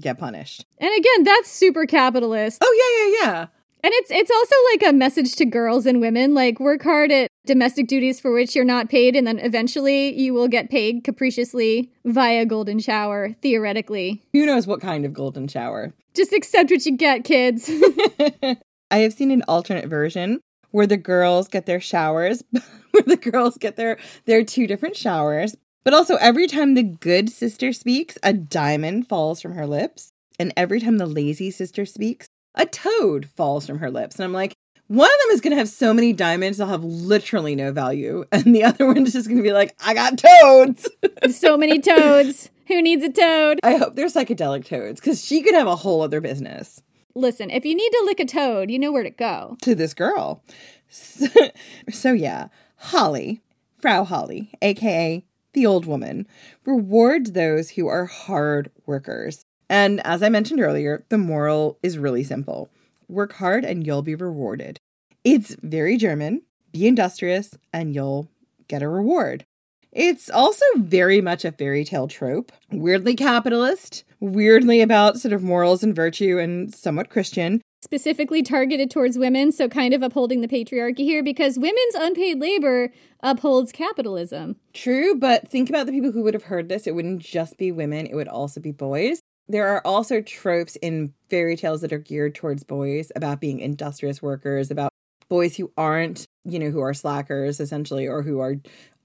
[0.00, 0.64] get punished.
[0.78, 2.62] And again, that's super capitalist.
[2.64, 3.46] Oh, yeah, yeah, yeah.
[3.84, 7.28] And it's it's also like a message to girls and women like work hard at
[7.44, 11.92] domestic duties for which you're not paid and then eventually you will get paid capriciously
[12.02, 14.22] via golden shower theoretically.
[14.32, 15.92] Who knows what kind of golden shower?
[16.14, 17.70] Just accept what you get, kids.
[18.90, 22.42] I have seen an alternate version where the girls get their showers,
[22.92, 25.56] where the girls get their their two different showers.
[25.84, 30.54] But also every time the good sister speaks, a diamond falls from her lips, and
[30.56, 34.16] every time the lazy sister speaks, a toad falls from her lips.
[34.16, 34.54] And I'm like,
[34.86, 38.24] one of them is going to have so many diamonds they'll have literally no value,
[38.32, 40.88] and the other one is just going to be like, I got toads.
[41.36, 42.50] so many toads.
[42.68, 43.60] Who needs a toad?
[43.62, 46.82] I hope they're psychedelic toads because she could have a whole other business.
[47.14, 49.56] Listen, if you need to lick a toad, you know where to go.
[49.62, 50.42] to this girl.
[50.88, 51.26] So,
[51.90, 53.38] so yeah, Holle,
[53.78, 56.26] Frau Holle, aka the old woman,
[56.66, 59.43] rewards those who are hard workers.
[59.68, 62.70] And as I mentioned earlier, the moral is really simple
[63.08, 64.80] work hard and you'll be rewarded.
[65.24, 68.28] It's very German be industrious and you'll
[68.66, 69.44] get a reward.
[69.92, 75.84] It's also very much a fairy tale trope, weirdly capitalist, weirdly about sort of morals
[75.84, 81.00] and virtue and somewhat Christian, Specifically targeted towards women, so kind of upholding the patriarchy
[81.00, 84.56] here because women's unpaid labor upholds capitalism.
[84.72, 86.86] True, but think about the people who would have heard this.
[86.86, 89.20] It wouldn't just be women, it would also be boys.
[89.48, 94.22] There are also tropes in fairy tales that are geared towards boys about being industrious
[94.22, 94.90] workers, about
[95.28, 98.56] boys who aren't, you know, who are slackers essentially, or who are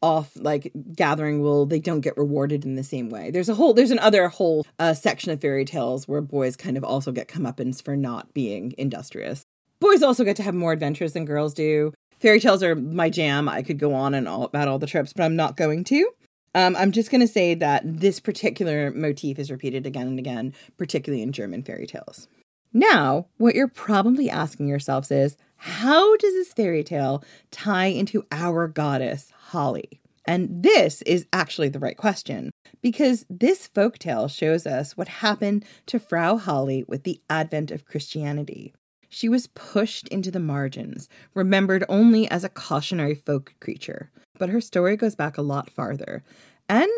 [0.01, 3.31] off like gathering wool, they don't get rewarded in the same way.
[3.31, 6.83] There's a whole, there's another whole uh, section of fairy tales where boys kind of
[6.83, 9.43] also get comeuppance for not being industrious.
[9.79, 11.93] Boys also get to have more adventures than girls do.
[12.19, 13.47] Fairy tales are my jam.
[13.47, 16.09] I could go on and all about all the tropes, but I'm not going to.
[16.55, 20.53] Um, I'm just going to say that this particular motif is repeated again and again,
[20.77, 22.27] particularly in German fairy tales.
[22.73, 28.67] Now, what you're probably asking yourselves is how does this fairy tale tie into our
[28.67, 29.81] goddess, Holle?
[30.25, 35.99] And this is actually the right question because this folktale shows us what happened to
[35.99, 38.73] Frau Holle with the advent of Christianity.
[39.09, 44.11] She was pushed into the margins, remembered only as a cautionary folk creature.
[44.39, 46.23] But her story goes back a lot farther,
[46.67, 46.89] and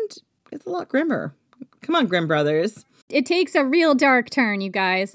[0.50, 1.34] it's a lot grimmer.
[1.82, 2.86] Come on, Grimm Brothers.
[3.10, 5.14] It takes a real dark turn, you guys.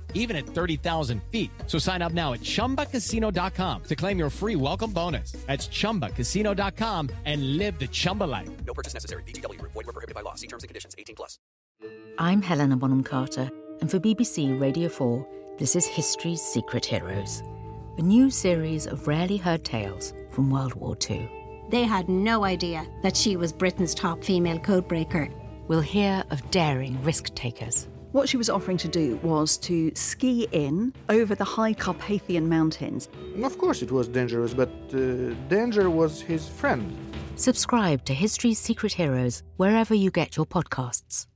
[0.13, 1.51] even at 30,000 feet.
[1.67, 5.33] So sign up now at ChumbaCasino.com to claim your free welcome bonus.
[5.47, 8.49] That's ChumbaCasino.com and live the Chumba life.
[8.65, 9.23] No purchase necessary.
[9.23, 9.59] VGW.
[9.61, 10.35] Void were prohibited by law.
[10.35, 10.95] See terms and conditions.
[10.97, 11.37] 18 plus.
[12.17, 15.25] I'm Helena Bonham Carter, and for BBC Radio 4,
[15.57, 17.41] this is History's Secret Heroes,
[17.97, 21.29] a new series of rarely heard tales from World War II.
[21.69, 25.33] They had no idea that she was Britain's top female codebreaker.
[25.67, 30.47] We'll hear of daring risk takers what she was offering to do was to ski
[30.51, 33.09] in over the high Carpathian mountains.
[33.43, 36.95] Of course, it was dangerous, but uh, danger was his friend.
[37.35, 41.27] Subscribe to History's Secret Heroes wherever you get your podcasts.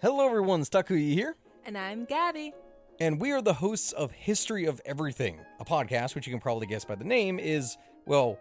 [0.00, 0.62] Hello, everyone.
[0.62, 1.36] Stakuyi here.
[1.64, 2.52] And I'm Gabby.
[3.00, 6.66] And we are the hosts of History of Everything, a podcast which you can probably
[6.66, 8.38] guess by the name is, well,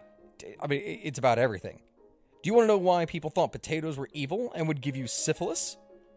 [0.62, 1.82] I mean, it's about everything.
[2.42, 5.08] Do you want to know why people thought potatoes were evil and would give you
[5.08, 5.78] syphilis?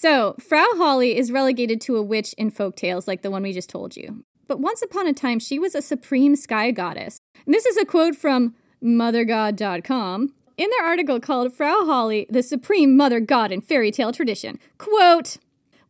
[0.00, 3.52] So, Frau Holle is relegated to a witch in folk tales like the one we
[3.52, 4.24] just told you.
[4.48, 7.18] But once upon a time, she was a supreme sky goddess.
[7.44, 12.96] And this is a quote from mothergod.com in their article called Frau Holle, the Supreme
[12.96, 14.58] Mother God in Fairy Tale Tradition.
[14.78, 15.36] Quote,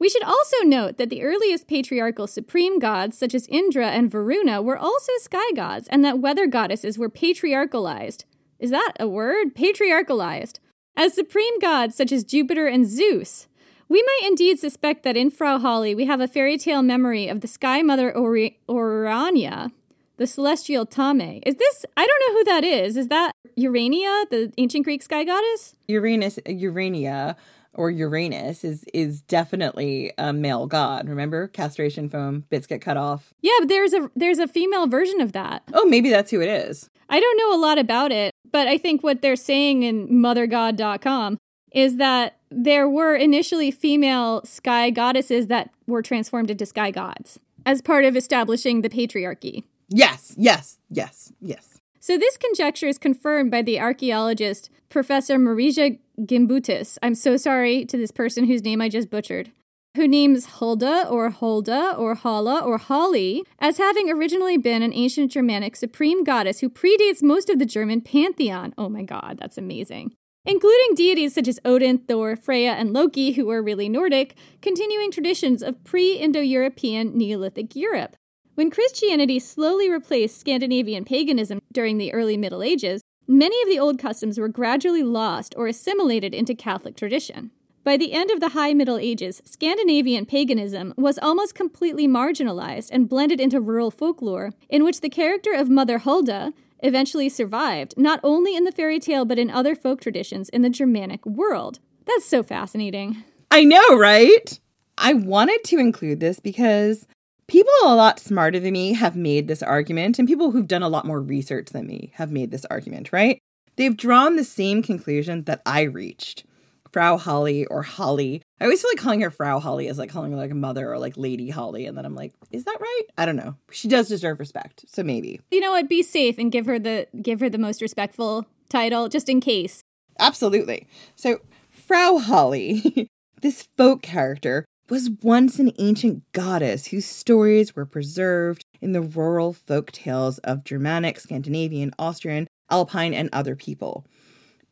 [0.01, 4.61] we should also note that the earliest patriarchal supreme gods, such as Indra and Varuna,
[4.61, 8.25] were also sky gods, and that weather goddesses were patriarchalized.
[8.59, 9.55] Is that a word?
[9.55, 10.59] Patriarchalized.
[10.97, 13.47] As supreme gods, such as Jupiter and Zeus.
[13.91, 17.41] We might indeed suspect that in Frau Holle we have a fairy tale memory of
[17.41, 19.73] the sky mother Ori- Orania,
[20.17, 21.43] the celestial Tame.
[21.45, 22.97] Is this, I don't know who that is.
[22.97, 25.75] Is that Urania, the ancient Greek sky goddess?
[25.89, 27.35] Uranus, Urania
[27.75, 31.09] or Uranus is is definitely a male god.
[31.09, 33.35] Remember, castration foam, bits get cut off.
[33.43, 35.65] Yeah, but there's a there's a female version of that.
[35.75, 36.89] Oh, maybe that's who it is.
[37.09, 41.39] I don't know a lot about it, but I think what they're saying in mothergod.com
[41.73, 47.83] is that there were initially female sky goddesses that were transformed into sky gods as
[47.83, 49.65] part of establishing the patriarchy.
[49.89, 51.79] Yes, yes, yes, yes.
[52.01, 56.99] So this conjecture is confirmed by the archaeologist Professor Marija Gimbutas.
[57.03, 59.53] I'm so sorry to this person whose name I just butchered.
[59.97, 65.33] Who names Hulda or Hulda or Hala or Holle as having originally been an ancient
[65.33, 68.73] Germanic supreme goddess who predates most of the German pantheon.
[68.79, 70.13] Oh my god, that's amazing
[70.45, 75.63] including deities such as Odin, Thor, Freya, and Loki, who were really Nordic, continuing traditions
[75.63, 78.17] of pre Indo European Neolithic Europe.
[78.55, 83.99] When Christianity slowly replaced Scandinavian paganism during the early Middle Ages, many of the old
[83.99, 87.53] customs were gradually lost or assimilated into Catholic tradition.
[87.83, 93.09] By the end of the High Middle Ages, Scandinavian paganism was almost completely marginalized and
[93.09, 98.57] blended into rural folklore, in which the character of Mother Hulda eventually survived, not only
[98.57, 101.79] in the fairy tale, but in other folk traditions in the Germanic world.
[102.07, 103.23] That's so fascinating.
[103.51, 104.59] I know, right?
[104.99, 107.07] I wanted to include this because
[107.49, 110.89] people a lot smarter than me have made this argument, and people who've done a
[110.89, 113.39] lot more research than me have made this argument, right?
[113.77, 116.45] They've drawn the same conclusion that I reached.
[116.93, 118.41] Frau Holle or Holle.
[118.61, 120.93] I always feel like calling her Frau Holle is like calling her like a mother
[120.93, 121.77] or like Lady Holle.
[121.77, 123.03] And then I'm like, is that right?
[123.17, 123.57] I don't know.
[123.71, 124.85] She does deserve respect.
[124.89, 125.41] So maybe.
[125.51, 125.89] You know what?
[125.89, 129.83] Be safe and give her the give her the most respectful title just in case.
[130.19, 130.87] Absolutely.
[131.17, 132.81] So Frau Holle,
[133.43, 139.53] this folk character, was once an ancient goddess whose stories were preserved in the rural
[139.53, 144.05] folk tales of Germanic, Scandinavian, Austrian, Alpine, and other people.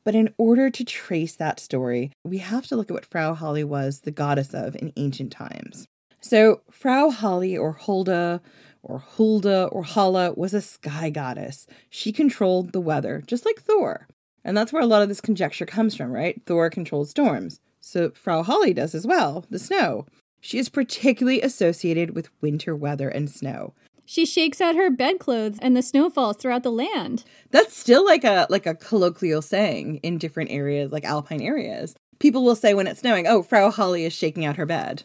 [0.09, 3.67] But in order to trace that story, we have to look at what Frau Holle
[3.67, 5.87] was the goddess of in ancient times.
[6.23, 8.41] So, Frau Holle or Hulda
[8.83, 11.67] or Hulda or Hala was a sky goddess.
[11.91, 14.09] She controlled the weather, just like Thor.
[14.43, 16.41] And that's where a lot of this conjecture comes from, right?
[16.47, 17.61] Thor controlled storms.
[17.83, 20.07] So Frau Holle does as well, the snow.
[20.41, 23.75] She is particularly associated with winter weather and snow.
[24.11, 27.25] She shakes out her bedclothes and the snow falls throughout the land.
[27.51, 31.95] That's still like a like a colloquial saying in different areas, like alpine areas.
[32.19, 35.03] People will say when it's snowing, "Oh, Frau Holle is shaking out her bed."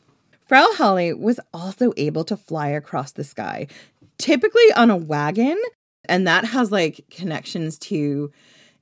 [0.47, 3.67] Frau Holle was also able to fly across the sky,
[4.17, 5.61] typically on a wagon,
[6.05, 8.31] and that has like connections to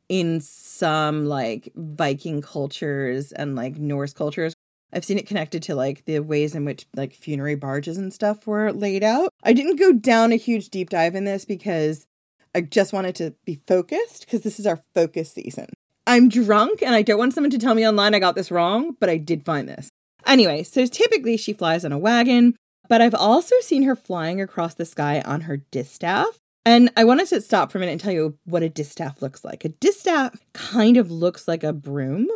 [0.08, 4.54] in some like Viking cultures and like Norse cultures.
[4.94, 8.46] I've seen it connected to like the ways in which like funerary barges and stuff
[8.46, 9.34] were laid out.
[9.44, 12.06] I didn't go down a huge deep dive in this because
[12.54, 15.68] I just wanted to be focused because this is our focus season.
[16.06, 18.96] I'm drunk and I don't want someone to tell me online I got this wrong,
[19.00, 19.90] but I did find this.
[20.26, 22.56] Anyway, so typically she flies on a wagon,
[22.90, 26.40] but I've also seen her flying across the sky on her distaff.
[26.66, 29.44] And I wanted to stop for a minute and tell you what a distaff looks
[29.44, 29.66] like.
[29.66, 32.28] A distaff kind of looks like a broom.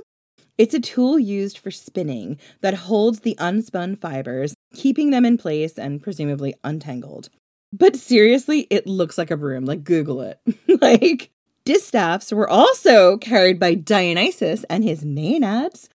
[0.58, 5.78] It's a tool used for spinning that holds the unspun fibers, keeping them in place
[5.78, 7.30] and presumably untangled.
[7.74, 9.66] But seriously, it looks like a broom.
[9.66, 10.40] Like, Google it.
[10.82, 11.30] like,
[11.66, 15.90] distaffs were also carried by Dionysus and his Maenads.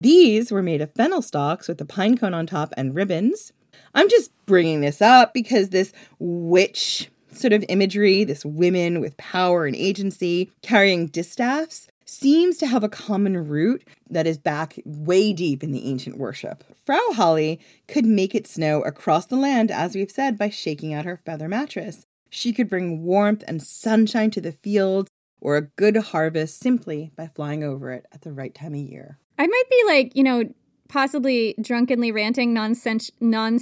[0.00, 3.52] These were made of fennel stalks with a pine cone on top and ribbons.
[3.94, 9.66] I'm just bringing this up because this witch sort of imagery, this women with power
[9.66, 15.62] and agency carrying distaffs, seems to have a common root that is back way deep
[15.62, 16.64] in the ancient worship.
[16.84, 17.56] Frau Holle
[17.86, 21.48] could make it snow across the land, as we've said, by shaking out her feather
[21.48, 22.04] mattress.
[22.28, 25.08] She could bring warmth and sunshine to the fields
[25.40, 29.18] or a good harvest simply by flying over it at the right time of year.
[29.38, 30.52] I might be like, you know,
[30.88, 33.60] possibly drunkenly ranting nonsense, non,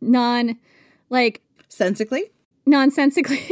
[0.00, 0.58] non,
[1.10, 2.31] like sensically
[2.66, 3.42] nonsensically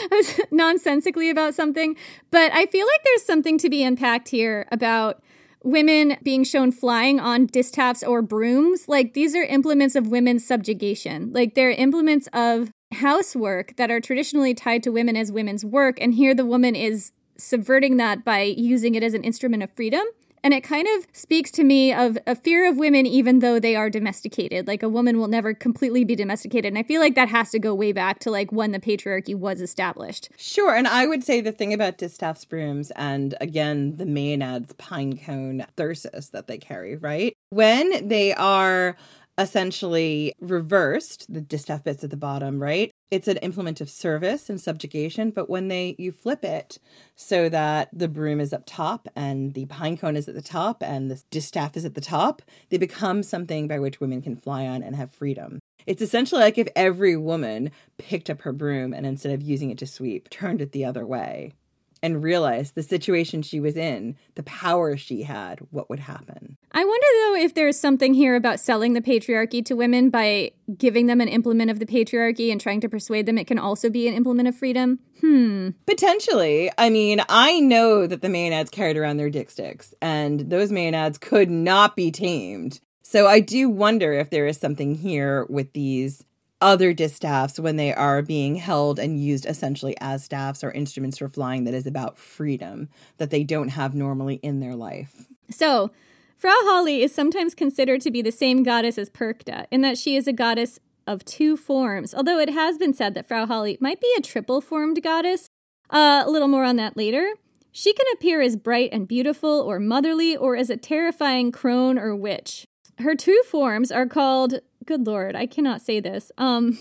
[0.50, 1.96] nonsensically about something,
[2.30, 5.22] but I feel like there's something to be unpacked here about
[5.62, 8.88] women being shown flying on distaffs or brooms.
[8.88, 11.32] Like these are implements of women's subjugation.
[11.32, 16.14] Like they're implements of housework that are traditionally tied to women as women's work and
[16.14, 20.04] here the woman is subverting that by using it as an instrument of freedom.
[20.42, 23.76] And it kind of speaks to me of a fear of women, even though they
[23.76, 24.66] are domesticated.
[24.66, 26.66] Like a woman will never completely be domesticated.
[26.66, 29.34] And I feel like that has to go way back to like when the patriarchy
[29.34, 30.30] was established.
[30.36, 30.74] Sure.
[30.74, 35.66] And I would say the thing about distaff's brooms and again, the Maenads pine cone
[35.76, 37.34] thyrsus that they carry, right?
[37.50, 38.96] When they are
[39.38, 42.90] essentially reversed, the distaff bits at the bottom, right?
[43.10, 46.78] It's an implement of service and subjugation, but when they you flip it
[47.16, 50.80] so that the broom is up top and the pine cone is at the top
[50.82, 54.64] and the distaff is at the top, they become something by which women can fly
[54.64, 55.58] on and have freedom.
[55.86, 59.78] It's essentially like if every woman picked up her broom and instead of using it
[59.78, 61.54] to sweep, turned it the other way
[62.02, 66.56] and realized the situation she was in, the power she had, what would happen.
[66.72, 71.06] I wonder though if there's something here about selling the patriarchy to women by giving
[71.06, 74.08] them an implement of the patriarchy and trying to persuade them it can also be
[74.08, 75.00] an implement of freedom.
[75.20, 75.70] Hmm.
[75.86, 76.70] Potentially.
[76.78, 81.20] I mean, I know that the Maenads carried around their dick sticks, and those Maenads
[81.20, 82.80] could not be tamed.
[83.02, 86.24] So I do wonder if there is something here with these
[86.60, 91.28] other distaffs when they are being held and used essentially as staffs or instruments for
[91.28, 95.26] flying that is about freedom that they don't have normally in their life.
[95.50, 95.90] So,
[96.36, 100.16] Frau Holle is sometimes considered to be the same goddess as Perchta, in that she
[100.16, 104.00] is a goddess of two forms, although it has been said that Frau Holle might
[104.00, 105.48] be a triple formed goddess.
[105.90, 107.34] Uh, a little more on that later.
[107.72, 112.16] She can appear as bright and beautiful or motherly or as a terrifying crone or
[112.16, 112.64] witch.
[112.98, 116.32] Her two forms are called good lord, I cannot say this.
[116.38, 116.78] Um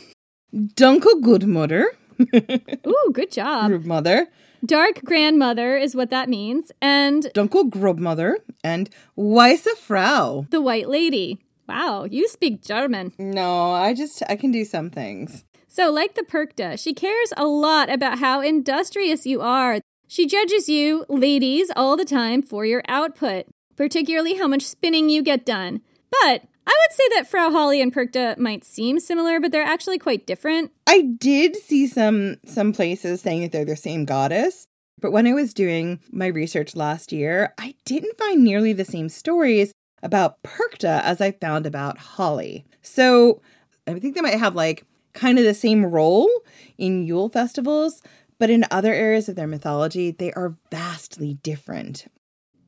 [0.54, 1.86] Dunkel Goodmother.
[2.88, 3.72] Ooh, good job.
[3.72, 4.28] Grubmother.
[4.66, 6.72] Dark grandmother is what that means.
[6.82, 10.46] And Dunkel Grubmother and Weisse Frau.
[10.50, 11.40] The white lady.
[11.68, 13.14] Wow, you speak German.
[13.20, 15.46] No, I just I can do some things.
[15.68, 19.80] So, like the Perchta, she cares a lot about how industrious you are.
[20.08, 23.46] She judges you, ladies, all the time for your output,
[23.78, 25.82] particularly how much spinning you get done.
[26.10, 29.98] But I would say that Frau Holle and Perchta might seem similar, but they're actually
[29.98, 30.72] quite different.
[30.86, 34.68] I did see some some places saying that they're the same goddess,
[35.02, 39.10] but when I was doing my research last year, I didn't find nearly the same
[39.10, 39.72] stories
[40.04, 42.64] about Perchta as I found about Holle.
[42.84, 43.42] So
[43.88, 46.30] I think they might have like kind of the same role
[46.78, 48.04] in Yule festivals,
[48.38, 52.06] but in other areas of their mythology, they are vastly different.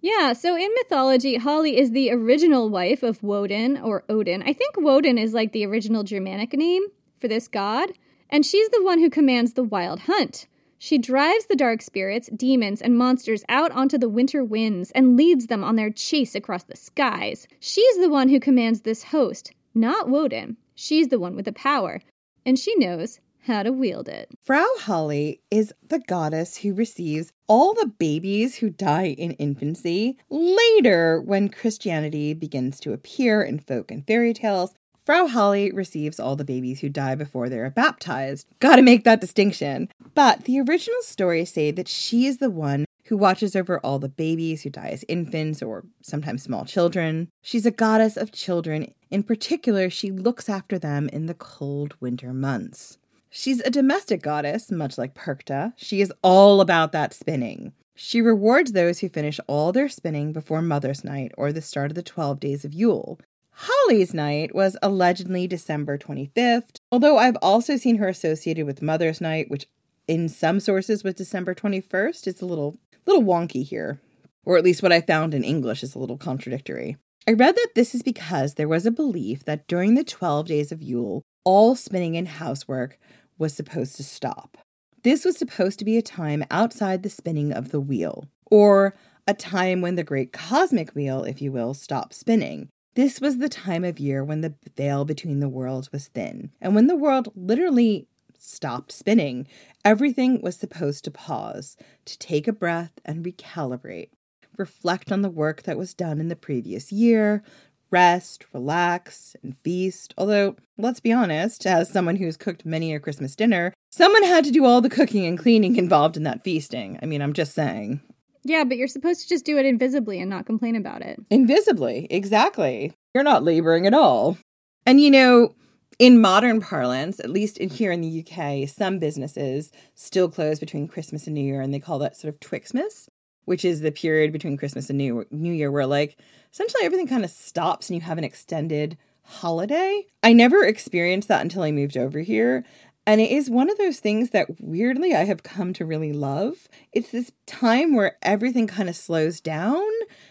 [0.01, 4.41] Yeah, so in mythology, Holle is the original wife of Woden or Odin.
[4.41, 6.83] I think Woden is like the original Germanic name
[7.19, 7.91] for this god,
[8.27, 10.47] and she's the one who commands the wild hunt.
[10.79, 15.45] She drives the dark spirits, demons, and monsters out onto the winter winds and leads
[15.45, 17.47] them on their chase across the skies.
[17.59, 20.57] She's the one who commands this host, not Woden.
[20.73, 22.01] She's the one with the power,
[22.43, 24.29] and she knows how to wield it.
[24.41, 30.17] Frau Holle is the goddess who receives all the babies who die in infancy.
[30.29, 34.73] Later, when Christianity begins to appear in folk and fairy tales,
[35.05, 38.47] Frau Holle receives all the babies who die before they are baptized.
[38.59, 39.89] Gotta make that distinction.
[40.13, 44.07] But the original stories say that she is the one who watches over all the
[44.07, 47.27] babies who die as infants or sometimes small children.
[47.41, 48.93] She's a goddess of children.
[49.09, 52.97] In particular, she looks after them in the cold winter months.
[53.33, 55.71] She's a domestic goddess, much like Perchta.
[55.77, 57.71] She is all about that spinning.
[57.95, 61.95] She rewards those who finish all their spinning before Mother's Night or the start of
[61.95, 63.19] the 12 days of Yule.
[63.53, 69.49] Holle's night was allegedly December 25th, although I've also seen her associated with Mother's Night,
[69.49, 69.65] which
[70.09, 72.27] in some sources was December 21st.
[72.27, 74.01] It's a little little wonky here,
[74.43, 76.97] or at least what I found in English is a little contradictory.
[77.27, 80.71] I read that this is because there was a belief that during the 12 days
[80.71, 82.99] of Yule, all spinning and housework
[83.41, 84.57] was supposed to stop.
[85.03, 88.95] This was supposed to be a time outside the spinning of the wheel, or
[89.27, 92.69] a time when the great cosmic wheel, if you will, stopped spinning.
[92.95, 96.75] This was the time of year when the veil between the worlds was thin, and
[96.75, 99.47] when the world literally stopped spinning,
[99.83, 101.75] everything was supposed to pause,
[102.05, 104.09] to take a breath and recalibrate,
[104.57, 107.43] reflect on the work that was done in the previous year,
[107.91, 110.13] rest, relax, and feast.
[110.17, 114.51] Although, let's be honest, as someone who's cooked many a Christmas dinner, someone had to
[114.51, 116.97] do all the cooking and cleaning involved in that feasting.
[117.01, 118.01] I mean, I'm just saying.
[118.43, 121.19] Yeah, but you're supposed to just do it invisibly and not complain about it.
[121.29, 122.93] Invisibly, exactly.
[123.13, 124.37] You're not laboring at all.
[124.85, 125.53] And you know,
[125.99, 130.87] in modern parlance, at least in here in the UK, some businesses still close between
[130.87, 133.07] Christmas and New Year, and they call that sort of Twixmas,
[133.51, 136.17] which is the period between Christmas and New New Year where like
[136.53, 140.05] essentially everything kind of stops and you have an extended holiday.
[140.23, 142.63] I never experienced that until I moved over here,
[143.05, 146.69] and it is one of those things that weirdly I have come to really love.
[146.93, 149.83] It's this time where everything kind of slows down.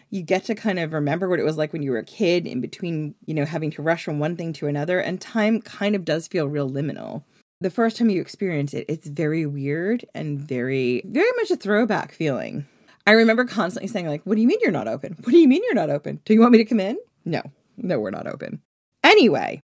[0.08, 2.46] You get to kind of remember what it was like when you were a kid
[2.46, 4.98] in between, you know, having to rush from one thing to another.
[4.98, 7.24] And time kind of does feel real liminal.
[7.60, 12.12] The first time you experience it, it's very weird and very, very much a throwback
[12.12, 12.64] feeling.
[13.06, 15.16] I remember constantly saying, like, what do you mean you're not open?
[15.22, 16.20] What do you mean you're not open?
[16.24, 16.98] Do you want me to come in?
[17.24, 17.42] No,
[17.76, 18.60] no, we're not open.
[19.02, 19.62] Anyway,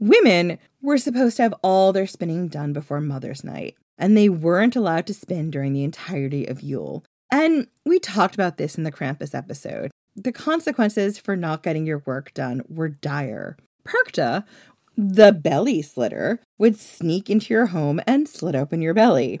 [0.00, 4.76] Women were supposed to have all their spinning done before Mother's Night, and they weren't
[4.76, 7.04] allowed to spin during the entirety of Yule.
[7.32, 9.90] And we talked about this in the Krampus episode.
[10.14, 13.56] The consequences for not getting your work done were dire.
[13.84, 14.44] Perchta,
[14.96, 19.40] the belly slitter, would sneak into your home and slit open your belly.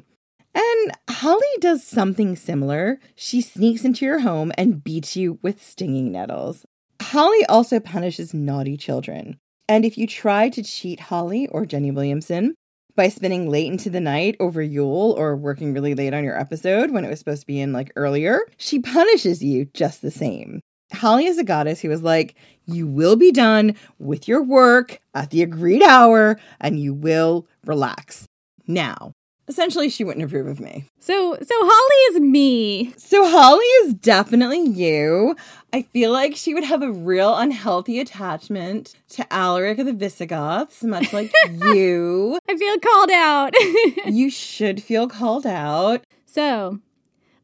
[0.54, 3.00] And Holle does something similar.
[3.14, 6.64] She sneaks into your home and beats you with stinging nettles.
[7.00, 9.38] Holle also punishes naughty children.
[9.68, 12.54] And if you try to cheat Holle or Jenny Williamson
[12.96, 16.90] by spending late into the night over Yule or working really late on your episode
[16.90, 20.60] when it was supposed to be in like earlier, she punishes you just the same.
[20.92, 22.34] Holle is a goddess who is like,
[22.66, 28.26] you will be done with your work at the agreed hour and you will relax.
[28.66, 29.12] Now,
[29.48, 30.86] essentially she wouldn't approve of me.
[31.00, 32.92] So so Holle is me.
[32.96, 35.34] So Holle is definitely you.
[35.72, 40.82] I feel like she would have a real unhealthy attachment to Alaric of the Visigoths,
[40.82, 42.38] much like you.
[42.48, 43.52] I feel called out.
[44.06, 46.04] you should feel called out.
[46.24, 46.78] So,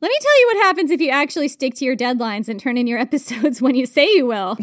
[0.00, 2.76] let me tell you what happens if you actually stick to your deadlines and turn
[2.78, 4.56] in your episodes when you say you will.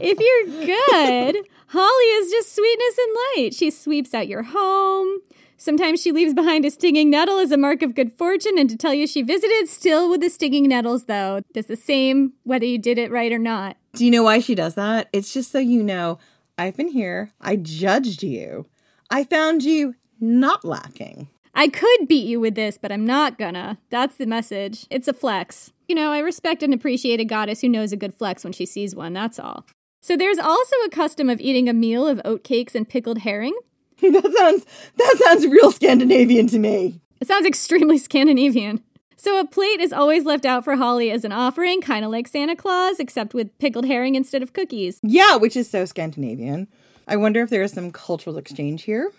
[0.00, 1.36] if you're good,
[1.74, 3.54] Holle is just sweetness and light.
[3.54, 5.20] She sweeps out your home.
[5.56, 8.76] Sometimes she leaves behind a stinging nettle as a mark of good fortune and to
[8.76, 11.40] tell you she visited, still with the stinging nettles, though.
[11.54, 13.78] Does the same whether you did it right or not.
[13.94, 15.08] Do you know why she does that?
[15.14, 16.18] It's just so you know
[16.58, 18.66] I've been here, I judged you,
[19.10, 21.28] I found you not lacking.
[21.54, 23.78] I could beat you with this, but I'm not gonna.
[23.88, 24.86] That's the message.
[24.90, 25.72] It's a flex.
[25.88, 28.66] You know, I respect and appreciate a goddess who knows a good flex when she
[28.66, 29.64] sees one, that's all.
[30.04, 33.56] So there's also a custom of eating a meal of oatcakes and pickled herring.
[34.02, 37.00] that sounds that sounds real Scandinavian to me.
[37.20, 38.82] It sounds extremely Scandinavian.
[39.16, 42.26] So a plate is always left out for Holle as an offering, kind of like
[42.26, 44.98] Santa Claus, except with pickled herring instead of cookies.
[45.04, 46.66] Yeah, which is so Scandinavian.
[47.06, 49.12] I wonder if there is some cultural exchange here.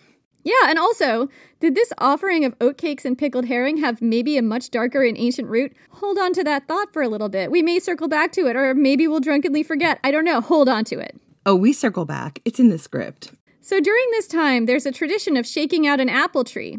[0.44, 1.28] Yeah, and also,
[1.58, 5.48] did this offering of oatcakes and pickled herring have maybe a much darker and ancient
[5.48, 5.72] root?
[5.88, 7.50] Hold on to that thought for a little bit.
[7.50, 9.98] We may circle back to it, or maybe we'll drunkenly forget.
[10.04, 10.42] I don't know.
[10.42, 11.18] Hold on to it.
[11.46, 12.40] Oh, we circle back.
[12.44, 13.32] It's in the script.
[13.62, 16.78] So during this time, there's a tradition of shaking out an apple tree.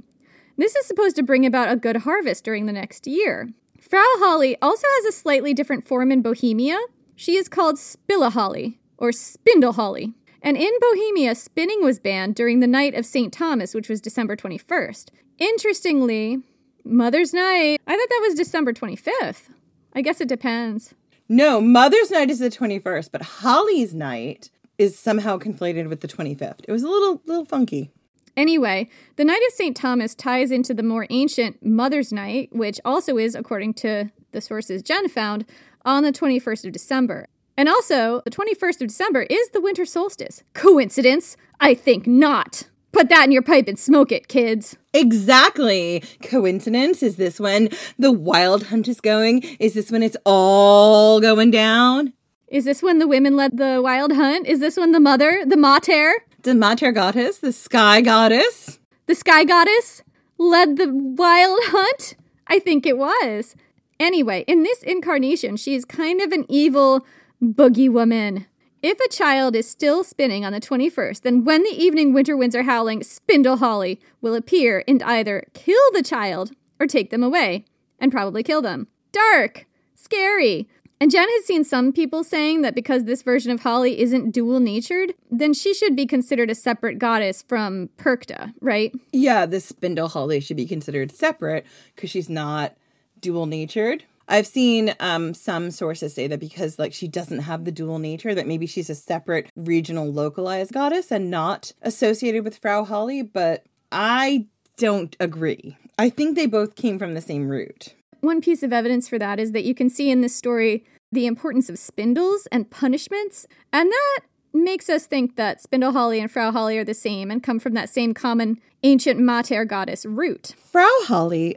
[0.57, 3.49] This is supposed to bring about a good harvest during the next year.
[3.81, 6.79] Frau Holle also has a slightly different form in Bohemia.
[7.15, 10.13] She is called Spillaholle, or Spindle Holle.
[10.45, 13.33] And in Bohemia, spinning was banned during the night of St.
[13.33, 15.09] Thomas, which was December 21st.
[15.39, 16.37] Interestingly,
[16.83, 19.49] Mother's Night, I thought that was December 25th.
[19.95, 20.93] I guess it depends.
[21.27, 26.59] No, Mother's Night is the 21st, but Holle's Night is somehow conflated with the 25th.
[26.67, 27.89] It was a little little funky.
[28.37, 29.75] Anyway, the Night of St.
[29.75, 34.83] Thomas ties into the more ancient Mother's Night, which also is, according to the sources
[34.83, 35.45] Jen found,
[35.83, 37.29] on the 21st of December.
[37.57, 40.43] And also, the 21st of December is the winter solstice.
[40.53, 41.37] Coincidence?
[41.59, 42.67] I think not.
[42.91, 44.77] Put that in your pipe and smoke it, kids.
[44.93, 46.03] Exactly.
[46.21, 47.03] Coincidence?
[47.03, 49.43] Is this when the wild hunt is going?
[49.59, 52.13] Is this when it's all going down?
[52.47, 54.47] Is this when the women led the wild hunt?
[54.47, 59.43] Is this when the mother, the Mater, the Mater goddess, the sky goddess, the sky
[59.43, 60.03] goddess,
[60.37, 62.15] led the wild hunt?
[62.47, 63.55] I think it was.
[63.99, 67.05] Anyway, in this incarnation, she's kind of an evil
[67.53, 68.45] boogie woman.
[68.81, 72.55] If a child is still spinning on the 21st, then when the evening winter winds
[72.55, 77.65] are howling, Spindle Holle will appear and either kill the child or take them away,
[77.99, 78.87] and probably kill them.
[79.11, 79.65] Dark!
[79.95, 80.67] Scary!
[80.99, 84.59] And Jen has seen some people saying that because this version of Holle isn't dual
[84.59, 88.93] natured, then she should be considered a separate goddess from Perchta, right?
[89.11, 91.65] Yeah, this Spindle Holle should be considered separate
[91.95, 92.75] because she's not
[93.19, 94.03] dual natured.
[94.27, 98.33] I've seen um, some sources say that because like she doesn't have the dual nature,
[98.33, 103.65] that maybe she's a separate regional localized goddess and not associated with Frau Holle, but
[103.91, 104.47] I
[104.77, 105.77] don't agree.
[105.97, 107.93] I think they both came from the same root.
[108.21, 111.27] One piece of evidence for that is that you can see in this story the
[111.27, 114.19] importance of spindles and punishments, and that
[114.53, 117.73] makes us think that Spindle Holle and Frau Holle are the same and come from
[117.73, 120.55] that same common ancient Mater goddess root.
[120.57, 121.53] Frau Holle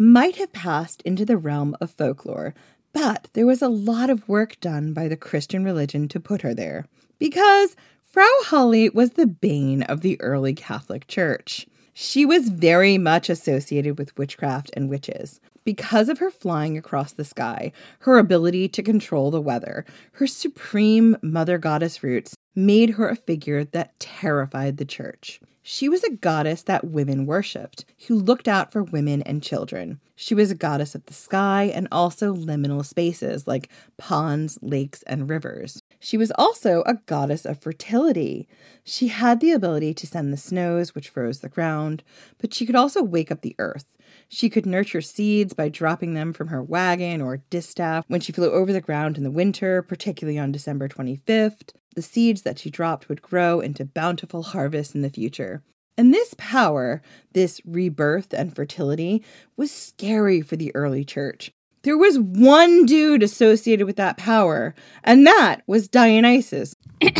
[0.00, 2.54] might have passed into the realm of folklore,
[2.94, 6.54] but there was a lot of work done by the Christian religion to put her
[6.54, 6.86] there,
[7.18, 11.66] because Frau Holle was the bane of the early Catholic Church.
[11.92, 15.38] She was very much associated with witchcraft and witches.
[15.64, 17.70] Because of her flying across the sky,
[18.00, 23.64] her ability to control the weather, her supreme mother goddess roots made her a figure
[23.64, 25.42] that terrified the church.
[25.62, 30.00] She was a goddess that women worshipped, who looked out for women and children.
[30.16, 35.28] She was a goddess of the sky and also liminal spaces like ponds, lakes, and
[35.28, 35.82] rivers.
[35.98, 38.48] She was also a goddess of fertility.
[38.84, 42.02] She had the ability to send the snows, which froze the ground,
[42.38, 43.96] but she could also wake up the earth.
[44.32, 48.52] She could nurture seeds by dropping them from her wagon or distaff when she flew
[48.52, 51.70] over the ground in the winter, particularly on December 25th.
[51.96, 55.64] The seeds that she dropped would grow into bountiful harvests in the future.
[55.98, 57.02] And this power,
[57.32, 59.24] this rebirth and fertility,
[59.56, 61.50] was scary for the early church.
[61.82, 66.76] There was one dude associated with that power, and that was Dionysus.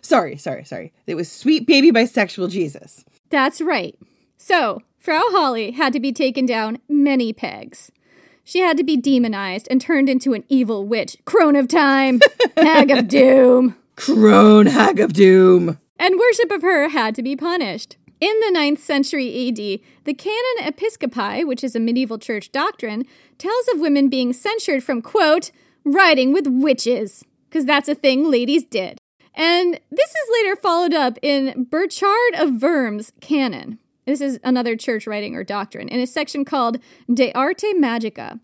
[0.00, 0.92] sorry, sorry, sorry.
[1.08, 3.04] It was sweet baby bisexual Jesus.
[3.30, 3.98] That's right.
[4.36, 7.92] So, Frau Holle had to be taken down many pegs.
[8.44, 12.20] She had to be demonized and turned into an evil witch, crone of time,
[12.56, 13.76] hag of doom.
[13.96, 15.78] Crone hag of doom.
[15.98, 17.96] And worship of her had to be punished.
[18.20, 23.04] In the 9th century AD, the Canon Episcopi, which is a medieval church doctrine,
[23.36, 25.50] tells of women being censured from, quote,
[25.84, 28.98] riding with witches, because that's a thing ladies did.
[29.34, 33.78] And this is later followed up in Burchard of Worms' canon.
[34.06, 36.78] This is another church writing or doctrine in a section called
[37.12, 38.38] De Arte Magica.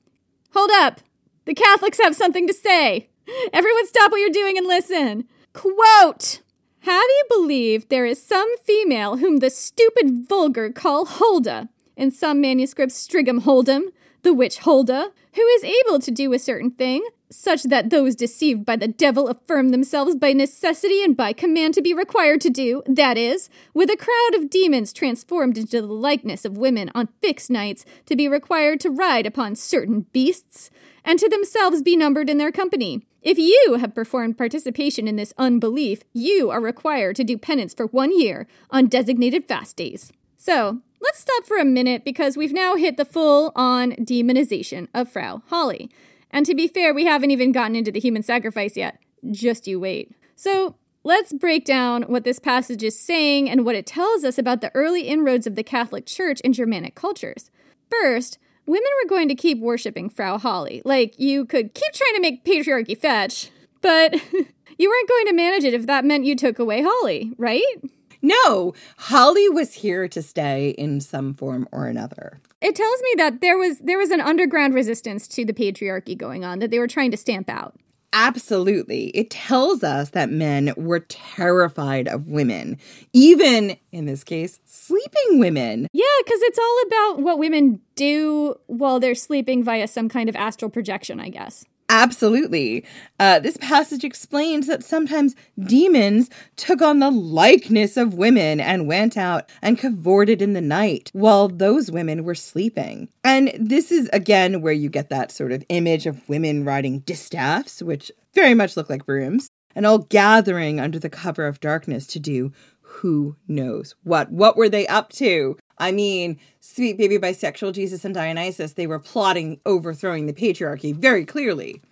[0.54, 1.00] Hold up!
[1.44, 3.08] The Catholics have something to say!
[3.52, 5.28] Everyone stop what you're doing and listen!
[5.52, 6.40] Quote!
[6.80, 12.40] Have you believed there is some female whom the stupid vulgar call Hulda, in some
[12.40, 13.92] manuscripts Strigum Holdem,
[14.22, 18.64] the witch Hulda, who is able to do a certain thing, such that those deceived
[18.64, 22.83] by the devil affirm themselves by necessity and by command to be required to do,
[22.87, 27.51] that is, with a crowd of demons transformed into the likeness of women on fixed
[27.51, 30.70] nights, to be required to ride upon certain beasts,
[31.05, 33.03] and to themselves be numbered in their company.
[33.22, 37.87] If you have performed participation in this unbelief, you are required to do penance for
[37.87, 40.12] one year on designated fast days.
[40.37, 45.09] So, let's stop for a minute because we've now hit the full on demonization of
[45.09, 45.89] Frau Holle.
[46.33, 48.99] And to be fair, we haven't even gotten into the human sacrifice yet.
[49.30, 50.12] Just you wait.
[50.35, 54.61] So, let's break down what this passage is saying and what it tells us about
[54.61, 57.51] the early inroads of the Catholic Church in Germanic cultures.
[57.91, 60.80] First, women were going to keep worshiping Frau Holle.
[60.85, 64.14] Like, you could keep trying to make patriarchy fetch, but
[64.78, 67.76] you weren't going to manage it if that meant you took away Holle, right?
[68.22, 72.41] No, Holle was here to stay in some form or another.
[72.62, 76.44] It tells me that there was there was an underground resistance to the patriarchy going
[76.44, 77.74] on that they were trying to stamp out.
[78.12, 79.06] Absolutely.
[79.08, 82.78] It tells us that men were terrified of women,
[83.12, 85.88] even in this case, sleeping women.
[85.92, 90.36] Yeah, because it's all about what women do while they're sleeping via some kind of
[90.36, 91.64] astral projection, I guess.
[91.93, 92.86] Absolutely.
[93.20, 99.18] Uh, this passage explains that sometimes demons took on the likeness of women and went
[99.18, 103.11] out and cavorted in the night while those women were sleeping.
[103.22, 107.82] And this is again where you get that sort of image of women riding distaffs,
[107.82, 112.18] which very much look like brooms, and all gathering under the cover of darkness to
[112.18, 114.30] do who knows what.
[114.30, 115.59] What were they up to?
[115.83, 121.24] I mean, sweet baby bisexual Jesus and Dionysus, they were plotting overthrowing the patriarchy very
[121.24, 121.83] clearly.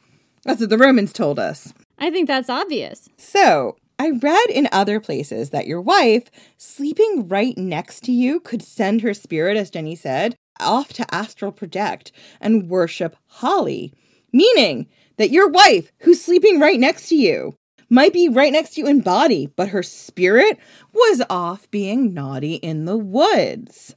[0.45, 1.75] That's what the Romans told us.
[1.99, 3.09] I think that's obvious.
[3.17, 8.63] So, I read in other places that your wife sleeping right next to you could
[8.63, 13.91] send her spirit, as Jenny said, off to astral project and worship Holle,
[14.33, 14.87] meaning
[15.17, 17.57] that your wife, who's sleeping right next to you,
[17.91, 20.59] might be right next to you in body, but her spirit
[20.93, 23.95] was off being naughty in the woods.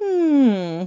[0.00, 0.84] Hmm.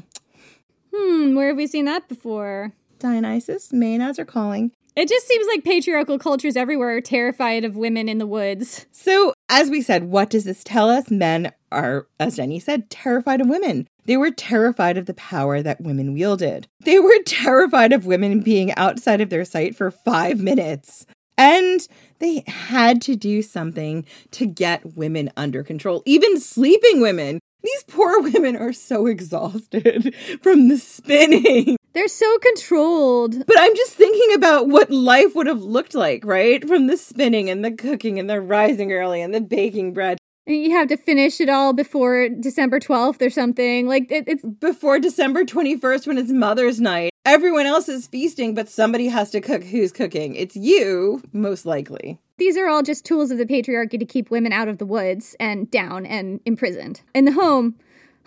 [0.93, 2.71] Hmm, where have we seen that before?
[2.99, 4.71] Dionysus, Maenads are calling.
[4.95, 8.85] It just seems like patriarchal cultures everywhere are terrified of women in the woods.
[8.93, 11.11] So, as we said, what does this tell us?
[11.11, 13.89] Men are, as Jenny said, terrified of women.
[14.05, 16.67] They were terrified of the power that women wielded.
[16.85, 21.05] They were terrified of women being outside of their sight for five minutes.
[21.37, 21.87] And
[22.19, 27.39] they had to do something to get women under control, even sleeping women.
[27.63, 31.77] These poor women are so exhausted from the spinning.
[31.93, 33.45] They're so controlled.
[33.47, 36.65] But I'm just thinking about what life would have looked like, right?
[36.67, 40.17] From the spinning and the cooking and the rising early and the baking bread.
[40.47, 43.87] You have to finish it all before December 12th or something.
[43.87, 47.11] Like, it, it's before December 21st when it's Mother's Night.
[47.25, 50.35] Everyone else is feasting, but somebody has to cook who's cooking.
[50.35, 52.19] It's you, most likely.
[52.37, 55.35] These are all just tools of the patriarchy to keep women out of the woods
[55.39, 57.01] and down and imprisoned.
[57.15, 57.75] In the home,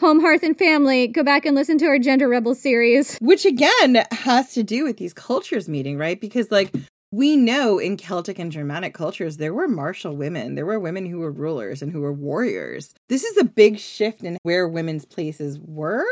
[0.00, 3.16] Home, Hearth, and Family, go back and listen to our Gender Rebel series.
[3.18, 6.20] Which again has to do with these cultures meeting, right?
[6.20, 6.72] Because, like,
[7.10, 10.54] we know in Celtic and Germanic cultures, there were martial women.
[10.54, 12.94] There were women who were rulers and who were warriors.
[13.08, 16.04] This is a big shift in where women's places were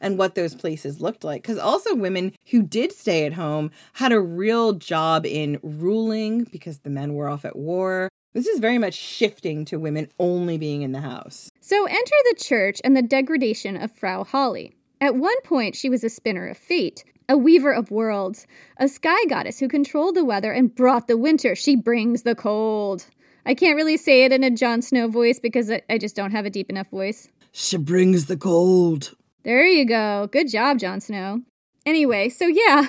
[0.00, 1.42] and what those places looked like.
[1.42, 6.78] Because also, women who did stay at home had a real job in ruling because
[6.80, 8.08] the men were off at war.
[8.32, 11.50] This is very much shifting to women only being in the house.
[11.60, 14.68] So, enter the church and the degradation of Frau Holle.
[15.00, 18.46] At one point, she was a spinner of fate, a weaver of worlds,
[18.76, 21.54] a sky goddess who controlled the weather and brought the winter.
[21.54, 23.06] She brings the cold.
[23.46, 26.46] I can't really say it in a Jon Snow voice because I just don't have
[26.46, 27.28] a deep enough voice.
[27.52, 29.14] She brings the cold.
[29.42, 30.28] There you go.
[30.32, 31.42] Good job, Jon Snow.
[31.84, 32.86] Anyway, so yeah.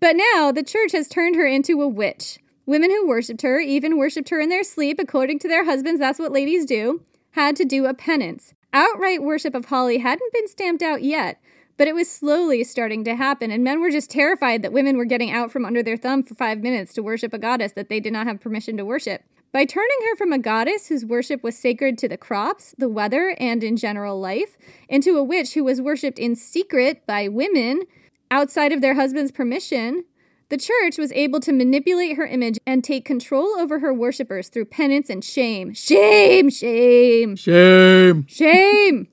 [0.00, 2.38] But now the church has turned her into a witch.
[2.66, 6.18] Women who worshipped her, even worshipped her in their sleep, according to their husbands, that's
[6.18, 7.02] what ladies do,
[7.32, 8.54] had to do a penance.
[8.72, 11.40] Outright worship of Holle hadn't been stamped out yet,
[11.76, 15.04] but it was slowly starting to happen, and men were just terrified that women were
[15.04, 18.00] getting out from under their thumb for five minutes to worship a goddess that they
[18.00, 19.22] did not have permission to worship.
[19.52, 23.36] By turning her from a goddess whose worship was sacred to the crops, the weather,
[23.38, 24.56] and in general life,
[24.88, 27.82] into a witch who was worshipped in secret by women
[28.30, 30.04] outside of their husband's permission,
[30.48, 34.66] the church was able to manipulate her image and take control over her worshippers through
[34.66, 35.72] penance and shame.
[35.72, 39.08] Shame, shame, shame, shame.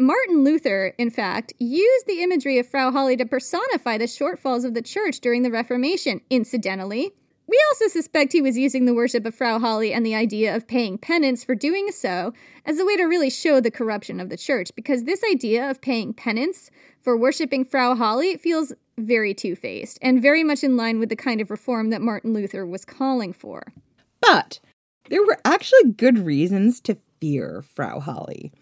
[0.00, 4.72] Martin Luther, in fact, used the imagery of Frau Holle to personify the shortfalls of
[4.72, 6.20] the church during the Reformation.
[6.30, 7.10] Incidentally,
[7.48, 10.68] we also suspect he was using the worship of Frau Holle and the idea of
[10.68, 12.32] paying penance for doing so
[12.64, 15.80] as a way to really show the corruption of the church, because this idea of
[15.80, 16.70] paying penance
[17.02, 21.16] for worshiping Frau Holle feels very two faced and very much in line with the
[21.16, 23.72] kind of reform that Martin Luther was calling for.
[24.20, 24.60] But
[25.10, 28.52] there were actually good reasons to fear Frau Holle.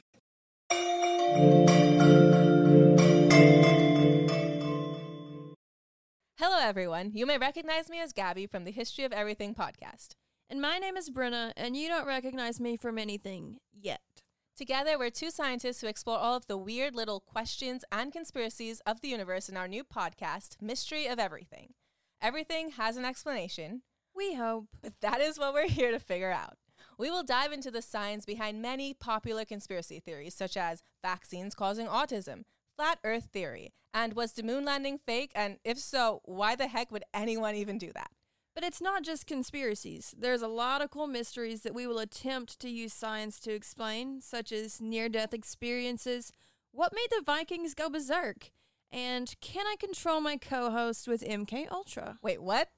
[6.38, 7.12] Hello, everyone.
[7.14, 10.16] You may recognize me as Gabby from the History of Everything podcast.
[10.48, 14.00] And my name is Brenna, and you don't recognize me from anything yet.
[14.56, 19.00] Together, we're two scientists who explore all of the weird little questions and conspiracies of
[19.00, 21.74] the universe in our new podcast, Mystery of Everything.
[22.22, 23.82] Everything has an explanation.
[24.14, 24.66] We hope.
[24.82, 26.56] But that is what we're here to figure out.
[26.98, 31.86] We will dive into the science behind many popular conspiracy theories, such as vaccines causing
[31.86, 32.44] autism,
[32.76, 35.32] flat earth theory, and was the moon landing fake?
[35.34, 38.10] And if so, why the heck would anyone even do that?
[38.54, 40.14] But it's not just conspiracies.
[40.18, 44.22] There's a lot of cool mysteries that we will attempt to use science to explain,
[44.22, 46.32] such as near death experiences,
[46.72, 48.50] what made the Vikings go berserk,
[48.92, 52.18] and can I control my co host with MK Ultra?
[52.22, 52.68] Wait, what?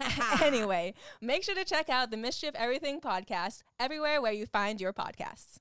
[0.42, 4.80] anyway, make sure to check out the Mystery of Everything podcast everywhere where you find
[4.80, 5.56] your podcasts.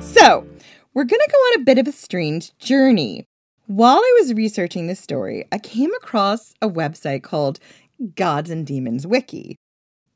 [0.00, 0.46] So,
[0.94, 3.26] we're going to go on a bit of a strange journey.
[3.66, 7.58] While I was researching this story, I came across a website called
[8.14, 9.56] Gods and Demons Wiki.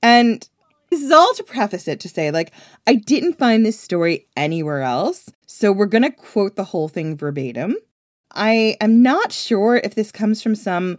[0.02, 0.48] And
[0.90, 2.52] this is all to preface it to say, like,
[2.86, 5.28] I didn't find this story anywhere else.
[5.46, 7.76] So we're going to quote the whole thing verbatim.
[8.32, 10.98] I am not sure if this comes from some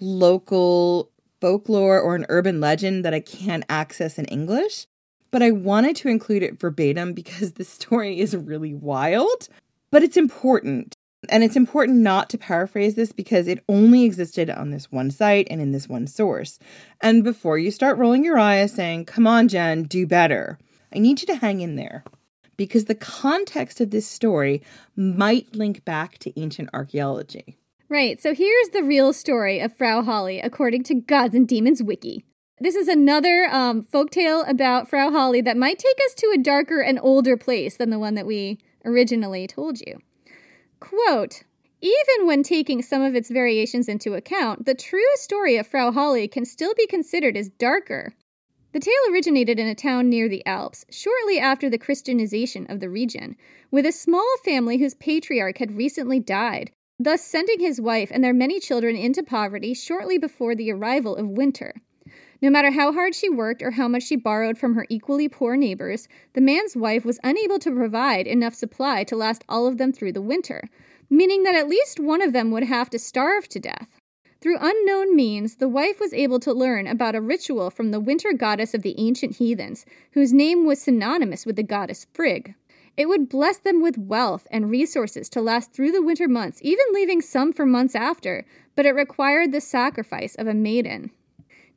[0.00, 1.10] local
[1.40, 4.86] folklore or an urban legend that I can't access in English,
[5.30, 9.48] but I wanted to include it verbatim because the story is really wild,
[9.90, 10.94] but it's important.
[11.28, 15.46] And it's important not to paraphrase this because it only existed on this one site
[15.50, 16.58] and in this one source.
[17.00, 20.58] And before you start rolling your eyes saying, come on, Jen, do better,
[20.92, 22.02] I need you to hang in there
[22.56, 24.62] because the context of this story
[24.96, 27.56] might link back to ancient archaeology.
[27.88, 32.24] Right, so here's the real story of Frau Holle according to Gods and Demons Wiki.
[32.58, 36.80] This is another um, folktale about Frau Holle that might take us to a darker
[36.80, 39.98] and older place than the one that we originally told you.
[40.80, 41.42] Quote
[41.80, 46.28] Even when taking some of its variations into account, the true story of Frau Holle
[46.28, 48.14] can still be considered as darker.
[48.72, 52.88] The tale originated in a town near the Alps, shortly after the Christianization of the
[52.88, 53.36] region,
[53.70, 58.32] with a small family whose patriarch had recently died, thus sending his wife and their
[58.32, 61.74] many children into poverty shortly before the arrival of winter.
[62.40, 65.54] No matter how hard she worked or how much she borrowed from her equally poor
[65.54, 69.92] neighbors, the man's wife was unable to provide enough supply to last all of them
[69.92, 70.62] through the winter,
[71.10, 74.00] meaning that at least one of them would have to starve to death.
[74.42, 78.32] Through unknown means, the wife was able to learn about a ritual from the winter
[78.32, 82.56] goddess of the ancient heathens, whose name was synonymous with the goddess Frigg.
[82.96, 86.84] It would bless them with wealth and resources to last through the winter months, even
[86.92, 91.12] leaving some for months after, but it required the sacrifice of a maiden.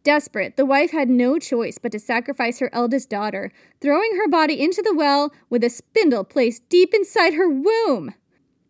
[0.03, 4.59] Desperate, the wife had no choice but to sacrifice her eldest daughter, throwing her body
[4.59, 8.15] into the well with a spindle placed deep inside her womb.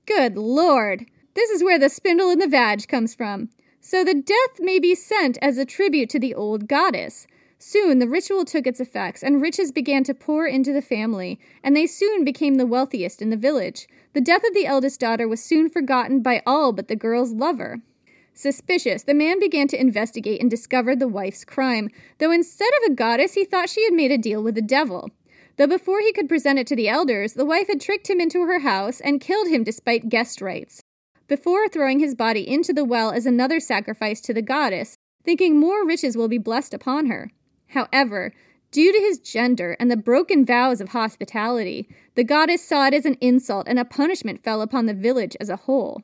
[0.06, 1.06] Good lord!
[1.34, 3.50] This is where the spindle in the vag comes from.
[3.88, 7.28] So the death may be sent as a tribute to the old goddess.
[7.60, 11.78] Soon the ritual took its effects, and riches began to pour into the family, and
[11.78, 13.88] they soon became the wealthiest in the village.
[14.14, 17.82] The death of the eldest daughter was soon forgotten by all but the girl's lover.
[18.34, 22.96] Suspicious, the man began to investigate and discovered the wife's crime, though instead of a
[22.96, 25.12] goddess, he thought she had made a deal with the devil.
[25.58, 28.48] Though before he could present it to the elders, the wife had tricked him into
[28.48, 30.82] her house and killed him despite guest rights.
[31.28, 35.86] Before throwing his body into the well as another sacrifice to the goddess, thinking more
[35.86, 37.32] riches will be blessed upon her.
[37.70, 38.32] However,
[38.70, 43.06] due to his gender and the broken vows of hospitality, the goddess saw it as
[43.06, 46.04] an insult and a punishment fell upon the village as a whole.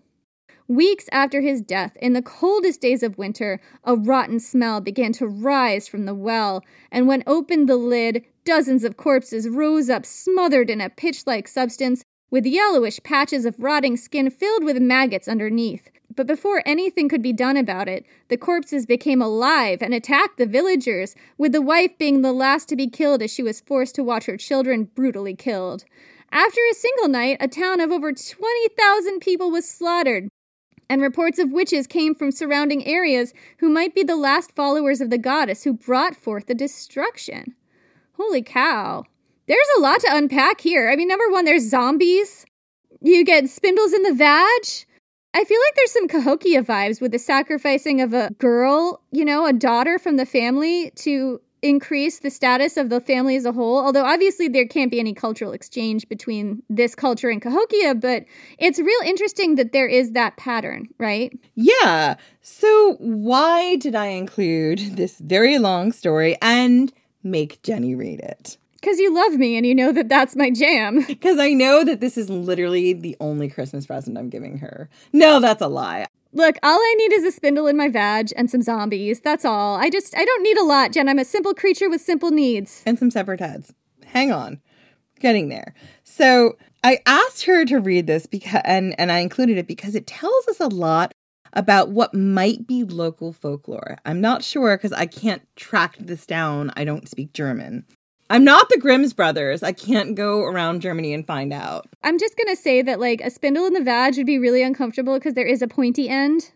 [0.67, 5.27] Weeks after his death, in the coldest days of winter, a rotten smell began to
[5.27, 10.69] rise from the well, and when opened the lid, dozens of corpses rose up smothered
[10.69, 15.89] in a pitch like substance, with yellowish patches of rotting skin filled with maggots underneath.
[16.15, 20.45] But before anything could be done about it, the corpses became alive and attacked the
[20.45, 24.03] villagers, with the wife being the last to be killed as she was forced to
[24.03, 25.85] watch her children brutally killed.
[26.31, 30.29] After a single night, a town of over 20,000 people was slaughtered,
[30.89, 35.09] and reports of witches came from surrounding areas who might be the last followers of
[35.09, 37.55] the goddess who brought forth the destruction.
[38.13, 39.05] Holy cow.
[39.51, 40.89] There's a lot to unpack here.
[40.89, 42.45] I mean, number one, there's zombies.
[43.01, 44.61] You get spindles in the vag.
[45.33, 49.45] I feel like there's some Cahokia vibes with the sacrificing of a girl, you know,
[49.45, 53.77] a daughter from the family to increase the status of the family as a whole.
[53.77, 58.23] Although obviously there can't be any cultural exchange between this culture and Cahokia, but
[58.57, 61.37] it's real interesting that there is that pattern, right?
[61.55, 62.15] Yeah.
[62.39, 68.57] So why did I include this very long story and make Jenny read it?
[68.81, 71.05] Because you love me and you know that that's my jam.
[71.21, 74.89] Because I know that this is literally the only Christmas present I'm giving her.
[75.13, 76.07] No, that's a lie.
[76.33, 79.19] Look, all I need is a spindle in my vag and some zombies.
[79.19, 79.75] That's all.
[79.75, 81.09] I just, I don't need a lot, Jen.
[81.09, 82.81] I'm a simple creature with simple needs.
[82.85, 83.73] And some severed heads.
[84.05, 84.61] Hang on.
[85.19, 85.75] Getting there.
[86.03, 90.07] So I asked her to read this because, and, and I included it because it
[90.07, 91.11] tells us a lot
[91.53, 93.97] about what might be local folklore.
[94.05, 96.71] I'm not sure because I can't track this down.
[96.75, 97.85] I don't speak German.
[98.31, 99.61] I'm not the Grimm's brothers.
[99.61, 101.89] I can't go around Germany and find out.
[102.01, 104.63] I'm just going to say that, like, a spindle in the vag would be really
[104.63, 106.51] uncomfortable because there is a pointy end.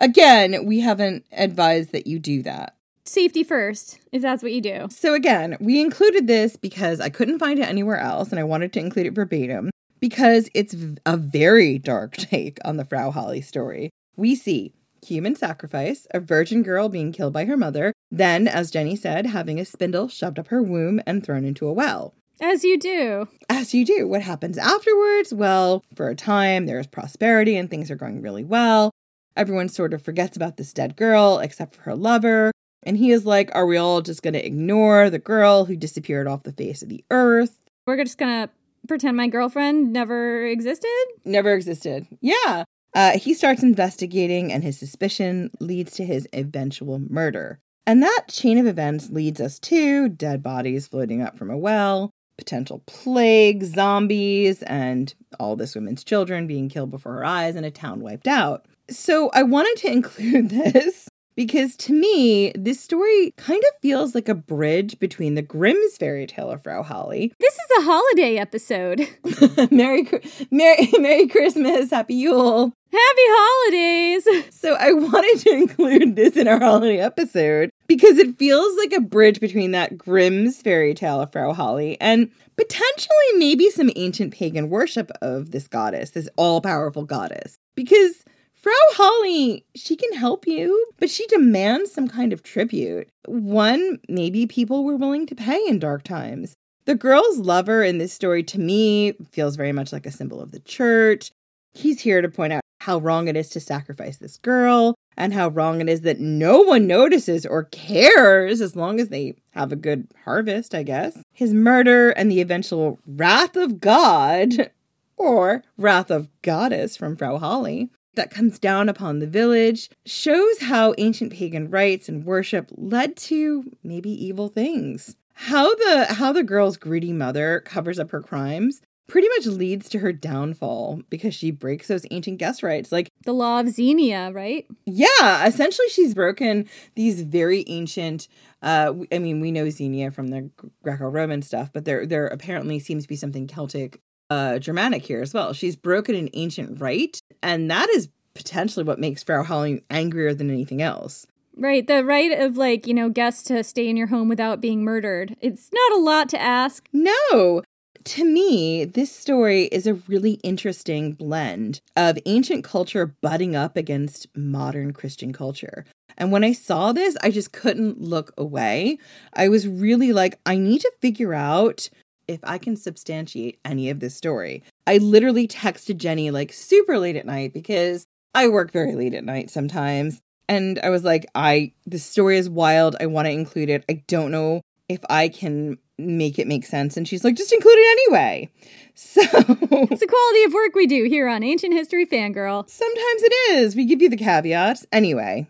[0.00, 2.76] Again, we haven't advised that you do that.
[3.04, 4.86] Safety first, if that's what you do.
[4.88, 8.72] So, again, we included this because I couldn't find it anywhere else and I wanted
[8.74, 13.90] to include it verbatim because it's a very dark take on the Frau Holle story.
[14.14, 14.74] We see
[15.06, 19.58] human sacrifice, a virgin girl being killed by her mother, then, as Jenny said, having
[19.58, 22.14] a spindle shoved up her womb and thrown into a well.
[22.40, 23.28] As you do.
[23.48, 24.06] As you do.
[24.06, 25.32] What happens afterwards?
[25.32, 28.90] Well, for a time, there's prosperity and things are going really well.
[29.36, 32.52] Everyone sort of forgets about this dead girl except for her lover.
[32.82, 36.26] And he is like, Are we all just going to ignore the girl who disappeared
[36.26, 37.58] off the face of the earth?
[37.86, 38.52] We're just going to
[38.86, 40.90] pretend my girlfriend never existed?
[41.24, 42.06] Never existed.
[42.20, 42.64] Yeah.
[42.96, 47.60] Uh, he starts investigating, and his suspicion leads to his eventual murder.
[47.86, 52.10] And that chain of events leads us to dead bodies floating up from a well,
[52.38, 57.70] potential plague, zombies, and all this woman's children being killed before her eyes, and a
[57.70, 58.64] town wiped out.
[58.88, 61.06] So I wanted to include this
[61.36, 66.26] because to me, this story kind of feels like a bridge between the Grimm's fairy
[66.26, 67.28] tale of Frau Holle.
[67.38, 69.06] This is a holiday episode.
[69.70, 70.08] Merry,
[70.50, 72.72] Merry, Merry Christmas, Happy Yule.
[72.90, 74.44] Happy holidays!
[74.50, 79.00] So I wanted to include this in our holiday episode because it feels like a
[79.00, 84.70] bridge between that Grimm's fairy tale of Frau Holle and potentially maybe some ancient pagan
[84.70, 87.58] worship of this goddess, this all powerful goddess.
[87.74, 88.24] Because
[88.66, 93.08] Frau Holle, she can help you, but she demands some kind of tribute.
[93.24, 96.56] One maybe people were willing to pay in dark times.
[96.84, 100.50] The girl's lover in this story, to me, feels very much like a symbol of
[100.50, 101.30] the church.
[101.74, 105.46] He's here to point out how wrong it is to sacrifice this girl and how
[105.46, 109.76] wrong it is that no one notices or cares as long as they have a
[109.76, 111.16] good harvest, I guess.
[111.32, 114.72] His murder and the eventual wrath of God,
[115.16, 120.94] or wrath of goddess from Frau Holle, that comes down upon the village shows how
[120.98, 125.16] ancient pagan rites and worship led to maybe evil things.
[125.34, 129.98] How the how the girl's greedy mother covers up her crimes pretty much leads to
[130.00, 134.66] her downfall because she breaks those ancient guest rites like the law of xenia right
[134.84, 138.28] yeah essentially she's broken these very ancient
[138.62, 140.50] uh i mean we know xenia from the
[140.82, 144.00] greco-roman stuff but there there apparently seems to be something celtic
[144.30, 145.52] uh Germanic here as well.
[145.52, 150.50] She's broken an ancient rite, and that is potentially what makes Frau Holle angrier than
[150.50, 151.26] anything else.
[151.56, 154.84] Right, the right of like, you know, guests to stay in your home without being
[154.84, 155.36] murdered.
[155.40, 156.86] It's not a lot to ask.
[156.92, 157.62] No.
[158.04, 164.28] To me, this story is a really interesting blend of ancient culture butting up against
[164.36, 165.86] modern Christian culture.
[166.18, 168.98] And when I saw this, I just couldn't look away.
[169.32, 171.88] I was really like, I need to figure out
[172.28, 174.62] if I can substantiate any of this story.
[174.86, 179.24] I literally texted Jenny like super late at night because I work very late at
[179.24, 180.20] night sometimes.
[180.48, 182.96] And I was like, I this story is wild.
[183.00, 183.84] I want to include it.
[183.88, 186.96] I don't know if I can make it make sense.
[186.96, 188.50] And she's like, just include it anyway.
[188.98, 192.66] So it's the quality of work we do here on Ancient History Fangirl.
[192.66, 193.76] Sometimes it is.
[193.76, 194.86] We give you the caveats.
[194.90, 195.46] Anyway,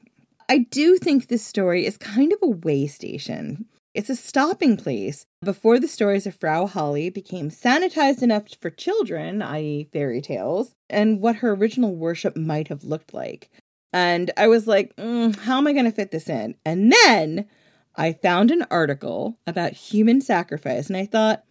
[0.48, 3.66] I do think this story is kind of a way station.
[3.96, 9.40] It's a stopping place before the stories of Frau Holle became sanitized enough for children,
[9.40, 13.48] i.e., fairy tales, and what her original worship might have looked like.
[13.94, 16.56] And I was like, mm, how am I going to fit this in?
[16.62, 17.48] And then
[17.94, 21.44] I found an article about human sacrifice, and I thought,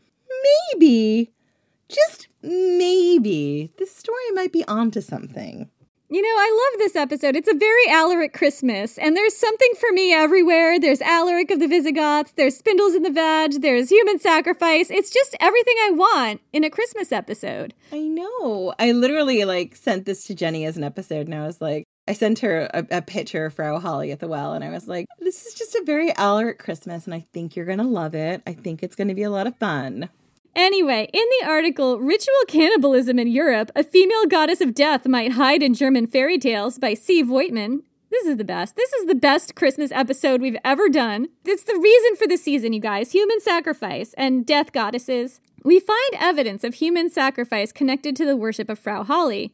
[0.72, 1.32] maybe,
[1.90, 5.72] just maybe, this story might be onto something.
[6.08, 7.36] You know, I love this episode.
[7.36, 10.80] It's a very Alaric Christmas, and there's something for me everywhere.
[10.80, 14.92] There's Alaric of the Visigoths, there's Spindles in the Vag, there's human sacrifice.
[14.92, 17.74] It's just everything I want in a Christmas episode.
[17.92, 18.76] I know.
[18.78, 22.14] I literally like sent this to Jenny as an episode, and I was like, I
[22.14, 25.08] sent her a, a picture of Frau Holle at the well, and I was like,
[25.18, 28.44] this is just a very Alaric Christmas, and I think you're going to love it.
[28.46, 30.10] I think it's going to be a lot of fun.
[30.56, 35.62] Anyway, in the article, Ritual Cannibalism in Europe, a female goddess of death might hide
[35.62, 37.22] in German fairy tales by C.
[37.22, 37.82] Voigtman.
[38.10, 38.78] This is the best.
[38.78, 41.28] This is the best Christmas episode we've ever done.
[41.44, 45.42] It's the reason for the season, you guys human sacrifice and death goddesses.
[45.66, 49.50] We find evidence of human sacrifice connected to the worship of Frau Holle.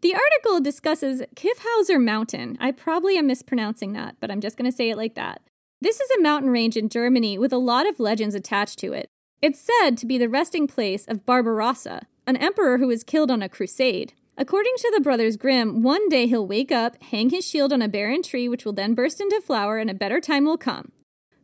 [0.00, 2.58] The article discusses Kyffhauser Mountain.
[2.58, 5.42] I probably am mispronouncing that, but I'm just going to say it like that.
[5.80, 9.08] This is a mountain range in Germany with a lot of legends attached to it.
[9.42, 13.42] It's said to be the resting place of Barbarossa, an emperor who was killed on
[13.42, 14.12] a crusade.
[14.38, 17.88] According to the Brothers Grimm, one day he'll wake up, hang his shield on a
[17.88, 20.92] barren tree, which will then burst into flower, and a better time will come.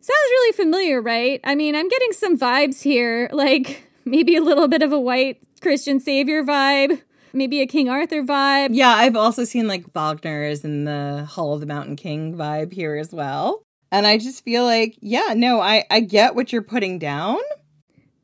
[0.00, 1.40] Sounds really familiar, right?
[1.42, 5.42] I mean, I'm getting some vibes here, like maybe a little bit of a white
[5.60, 8.68] Christian savior vibe, maybe a King Arthur vibe.
[8.70, 12.94] Yeah, I've also seen like Wagner's and the Hall of the Mountain King vibe here
[12.94, 13.64] as well.
[13.90, 17.38] And I just feel like, yeah, no, I, I get what you're putting down.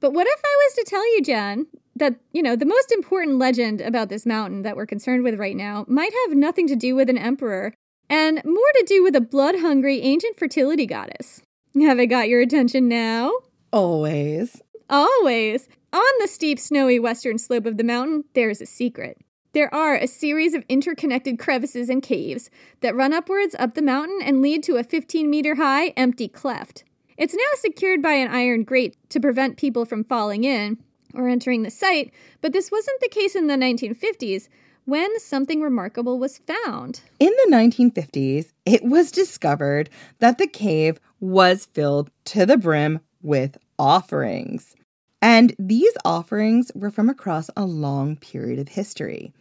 [0.04, 3.38] But what if I was to tell you, Jen, that, you know, the most important
[3.38, 6.94] legend about this mountain that we're concerned with right now might have nothing to do
[6.94, 7.72] with an emperor
[8.10, 11.40] and more to do with a blood hungry ancient fertility goddess?
[11.80, 13.32] Have I got your attention now?
[13.72, 14.60] Always.
[14.90, 15.70] Always.
[15.94, 19.16] On the steep, snowy western slope of the mountain, there's a secret.
[19.54, 22.50] There are a series of interconnected crevices and caves
[22.82, 26.84] that run upwards up the mountain and lead to a 15 meter high empty cleft.
[27.16, 30.78] It's now secured by an iron grate to prevent people from falling in
[31.14, 34.48] or entering the site, but this wasn't the case in the 1950s
[34.84, 37.00] when something remarkable was found.
[37.20, 43.56] In the 1950s, it was discovered that the cave was filled to the brim with
[43.78, 44.74] offerings.
[45.22, 49.32] And these offerings were from across a long period of history.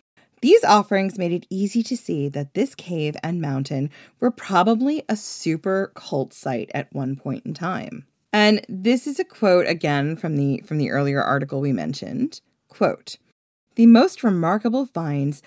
[0.44, 3.90] These offerings made it easy to see that this cave and mountain
[4.20, 8.06] were probably a super cult site at one point in time.
[8.34, 12.42] And this is a quote again from the from the earlier article we mentioned.
[12.68, 13.16] Quote:
[13.76, 15.42] "The most remarkable finds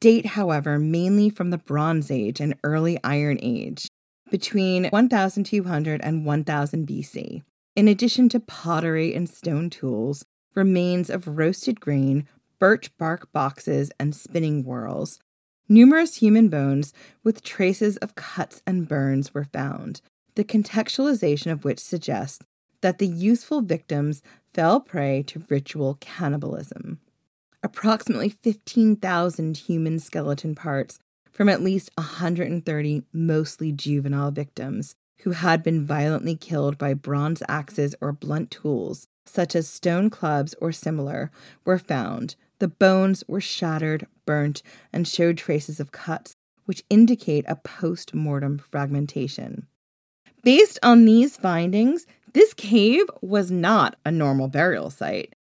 [0.00, 3.88] date, however, mainly from the Bronze Age and early Iron Age,
[4.30, 7.42] between 1200 and 1000 BC.
[7.74, 12.28] In addition to pottery and stone tools, remains of roasted grain,
[12.62, 15.18] birch bark boxes, and spinning whorls.
[15.68, 16.92] Numerous human bones
[17.24, 20.00] with traces of cuts and burns were found,
[20.36, 22.38] the contextualization of which suggests
[22.80, 24.22] that the youthful victims
[24.54, 27.00] fell prey to ritual cannibalism.
[27.64, 31.00] Approximately 15,000 human skeleton parts
[31.32, 37.96] from at least 130 mostly juvenile victims who had been violently killed by bronze axes
[38.00, 41.32] or blunt tools, such as stone clubs or similar,
[41.64, 42.36] were found.
[42.62, 46.32] The bones were shattered, burnt, and showed traces of cuts,
[46.64, 49.66] which indicate a post mortem fragmentation.
[50.44, 55.34] Based on these findings, this cave was not a normal burial site.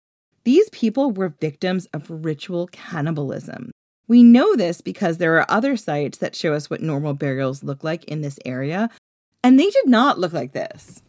[0.44, 3.72] These people were victims of ritual cannibalism.
[4.06, 7.82] We know this because there are other sites that show us what normal burials look
[7.82, 8.90] like in this area,
[9.42, 11.02] and they did not look like this.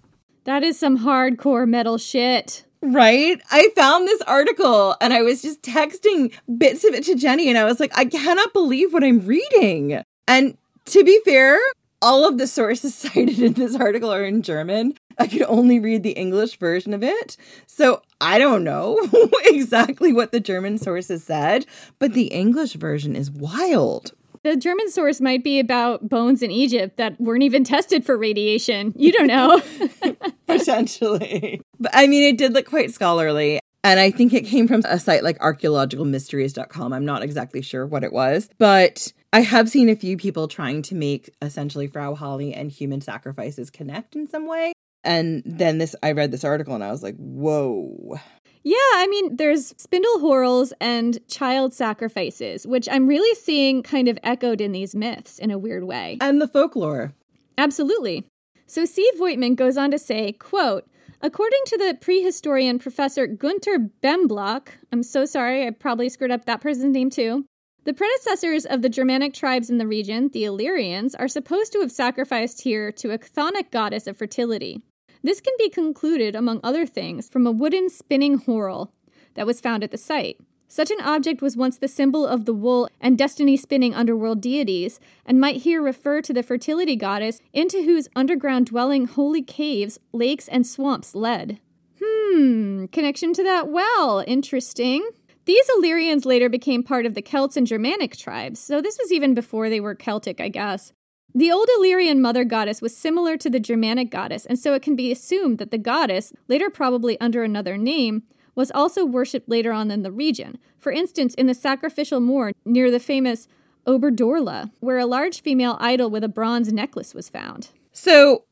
[0.46, 2.66] That is some hardcore metal shit.
[2.82, 3.42] Right?
[3.52, 7.58] I found this article and I was just texting bits of it to Jenny, and
[7.58, 10.02] I was like, I cannot believe what I'm reading.
[10.28, 11.60] And to be fair,
[12.02, 14.96] all of the sources cited in this article are in German.
[15.18, 17.36] I could only read the English version of it.
[17.68, 18.98] So I don't know
[19.46, 21.66] exactly what the German sources said,
[22.00, 24.14] but the English version is wild.
[24.44, 28.94] The German source might be about bones in Egypt that weren't even tested for radiation.
[28.96, 29.62] You don't know.
[30.48, 31.62] Potentially.
[31.80, 33.60] But I mean, it did look quite scholarly.
[33.84, 36.94] And I think it came from a site like archaeologicalmysteries.com.
[36.94, 40.82] I'm not exactly sure what it was, but I have seen a few people trying
[40.84, 44.74] to make essentially Frau Holle and human sacrifices connect in some way.
[45.04, 48.20] And then this, I read this article and I was like, whoa.
[48.64, 54.20] Yeah, I mean, there's spindle whorls and child sacrifices, which I'm really seeing kind of
[54.22, 56.18] echoed in these myths in a weird way.
[56.20, 57.14] And the folklore.
[57.58, 58.26] Absolutely.
[58.68, 60.88] So Steve Voigtman goes on to say, quote,
[61.22, 66.62] According to the prehistorian Professor Gunter Bemblock, I'm so sorry, I probably screwed up that
[66.62, 67.46] person's name too.
[67.84, 71.92] The predecessors of the Germanic tribes in the region, the Illyrians, are supposed to have
[71.92, 74.82] sacrificed here to a chthonic goddess of fertility.
[75.24, 78.92] This can be concluded, among other things, from a wooden spinning whorl
[79.34, 80.38] that was found at the site.
[80.72, 85.00] Such an object was once the symbol of the wool and destiny spinning underworld deities,
[85.26, 90.48] and might here refer to the fertility goddess into whose underground dwelling holy caves, lakes,
[90.48, 91.60] and swamps led.
[92.02, 94.24] Hmm, connection to that well.
[94.28, 95.10] Interesting.
[95.46, 99.34] These Illyrians later became part of the Celts and Germanic tribes, so this was even
[99.34, 100.94] before they were Celtic, I guess.
[101.34, 104.96] The old Illyrian mother goddess was similar to the Germanic goddess, and so it can
[104.96, 108.24] be assumed that the goddess, later probably under another name,
[108.56, 110.58] was also worshipped later on in the region.
[110.80, 113.48] For instance, in the sacrificial moor near the famous
[113.86, 117.70] Oberdorla, where a large female idol with a bronze necklace was found.
[117.92, 118.46] So,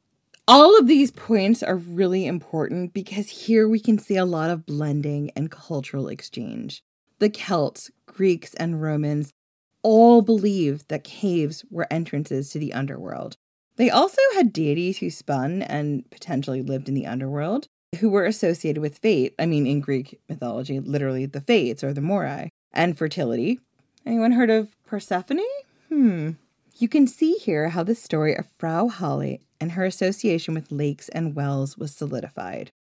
[0.47, 4.65] all of these points are really important because here we can see a lot of
[4.65, 6.83] blending and cultural exchange.
[7.19, 9.33] The Celts, Greeks, and Romans
[9.83, 13.37] all believed that caves were entrances to the underworld.
[13.75, 17.67] They also had deities who spun and potentially lived in the underworld
[17.99, 19.33] who were associated with fate.
[19.39, 23.59] I mean, in Greek mythology, literally the Fates or the Moirai, and fertility.
[24.05, 25.39] Anyone heard of Persephone?
[25.89, 26.31] Hmm.
[26.77, 31.09] You can see here how the story of Frau Holle and her association with lakes
[31.09, 32.71] and wells was solidified.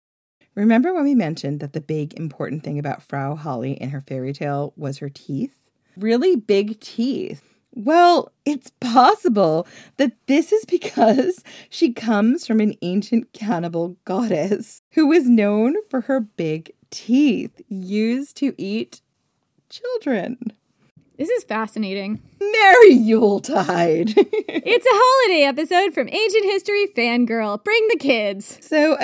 [0.55, 4.33] Remember when we mentioned that the big important thing about Frau Holle in her fairy
[4.33, 5.55] tale was her teeth?
[5.97, 7.43] Really big teeth.
[7.73, 9.67] Well, it's possible
[9.97, 16.01] that this is because she comes from an ancient cannibal goddess who was known for
[16.01, 19.01] her big teeth used to eat
[19.69, 20.53] children.
[21.17, 22.21] This is fascinating.
[22.39, 24.13] Merry Yuletide!
[24.17, 27.63] it's a holiday episode from Ancient History Fangirl.
[27.63, 28.59] Bring the kids.
[28.61, 28.97] So,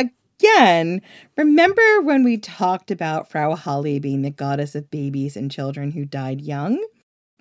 [0.44, 1.02] again,
[1.38, 6.06] remember when we talked about Frau Holle being the goddess of babies and children who
[6.06, 6.84] died young?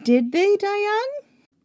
[0.05, 1.11] Did they die young?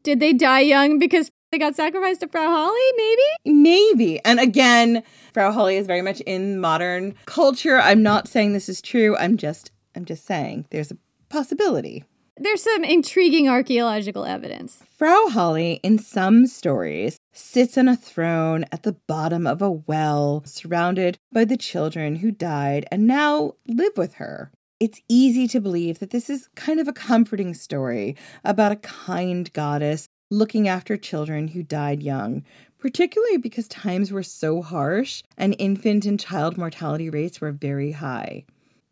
[0.03, 2.73] Did they die young because they got sacrificed to Frau Holle?
[2.97, 3.61] Maybe?
[3.61, 4.19] Maybe.
[4.25, 5.03] And again,
[5.33, 7.79] Frau Holle is very much in modern culture.
[7.79, 9.15] I'm not saying this is true.
[9.17, 10.97] I'm just I'm just saying there's a
[11.29, 12.03] possibility.
[12.39, 14.83] There's some intriguing archaeological evidence.
[14.95, 20.43] Frau Holle, in some stories, sits on a throne at the bottom of a well,
[20.45, 24.51] surrounded by the children who died and now live with her.
[24.79, 29.51] It's easy to believe that this is kind of a comforting story about a kind
[29.53, 32.43] goddess looking after children who died young,
[32.77, 38.45] particularly because times were so harsh and infant and child mortality rates were very high.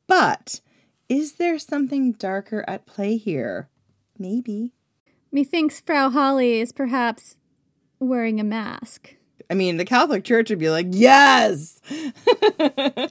[0.08, 0.62] But
[1.10, 3.70] is there something darker at play here?
[4.18, 4.74] Maybe.
[5.32, 7.38] Methinks Frau Holle is perhaps
[8.00, 9.16] wearing a mask.
[9.50, 11.80] I mean, the Catholic Church would be like, yes!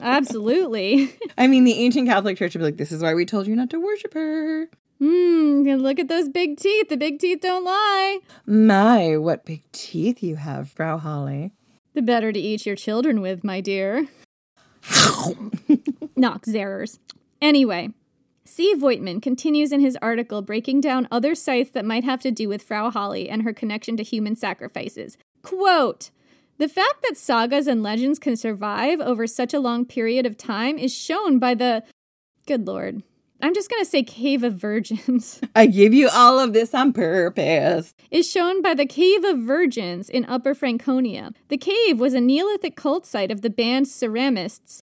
[0.01, 1.13] Absolutely.
[1.37, 3.55] I mean, the ancient Catholic Church would be like, this is why we told you
[3.55, 4.69] not to worship her.
[4.99, 6.89] Hmm, look at those big teeth.
[6.89, 8.19] The big teeth don't lie.
[8.45, 11.51] My, what big teeth you have, Frau Holle.
[11.93, 14.07] The better to eat your children with, my dear.
[16.15, 16.99] Knock zerers.
[17.41, 17.89] Anyway,
[18.45, 18.75] C.
[18.75, 22.61] Voigtman continues in his article breaking down other sites that might have to do with
[22.61, 25.17] Frau Holle and her connection to human sacrifices.
[25.41, 26.11] Quote
[26.57, 30.77] The fact that sagas and legends can survive over such a long period of time
[30.77, 31.83] is shown by the.
[32.45, 33.01] Good lord.
[33.41, 35.41] I'm just going to say Cave of Virgins.
[35.55, 37.93] I give you all of this on purpose.
[38.09, 41.33] Is shown by the Cave of Virgins in Upper Franconia.
[41.49, 44.79] The cave was a Neolithic cult site of the band Ceramists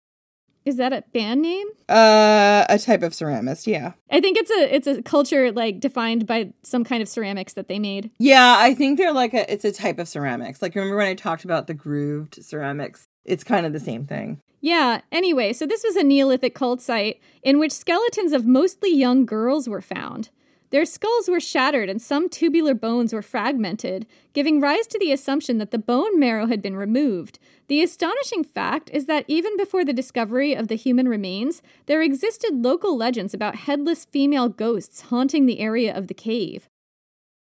[0.68, 1.66] is that a band name?
[1.88, 3.92] Uh, a type of ceramist, yeah.
[4.10, 7.68] I think it's a it's a culture like defined by some kind of ceramics that
[7.68, 8.10] they made.
[8.18, 10.60] Yeah, I think they're like a it's a type of ceramics.
[10.62, 13.04] Like remember when I talked about the grooved ceramics?
[13.24, 14.40] It's kind of the same thing.
[14.60, 19.24] Yeah, anyway, so this was a Neolithic cult site in which skeletons of mostly young
[19.24, 20.30] girls were found.
[20.70, 25.58] Their skulls were shattered and some tubular bones were fragmented, giving rise to the assumption
[25.58, 27.38] that the bone marrow had been removed.
[27.68, 32.62] The astonishing fact is that even before the discovery of the human remains, there existed
[32.64, 36.68] local legends about headless female ghosts haunting the area of the cave.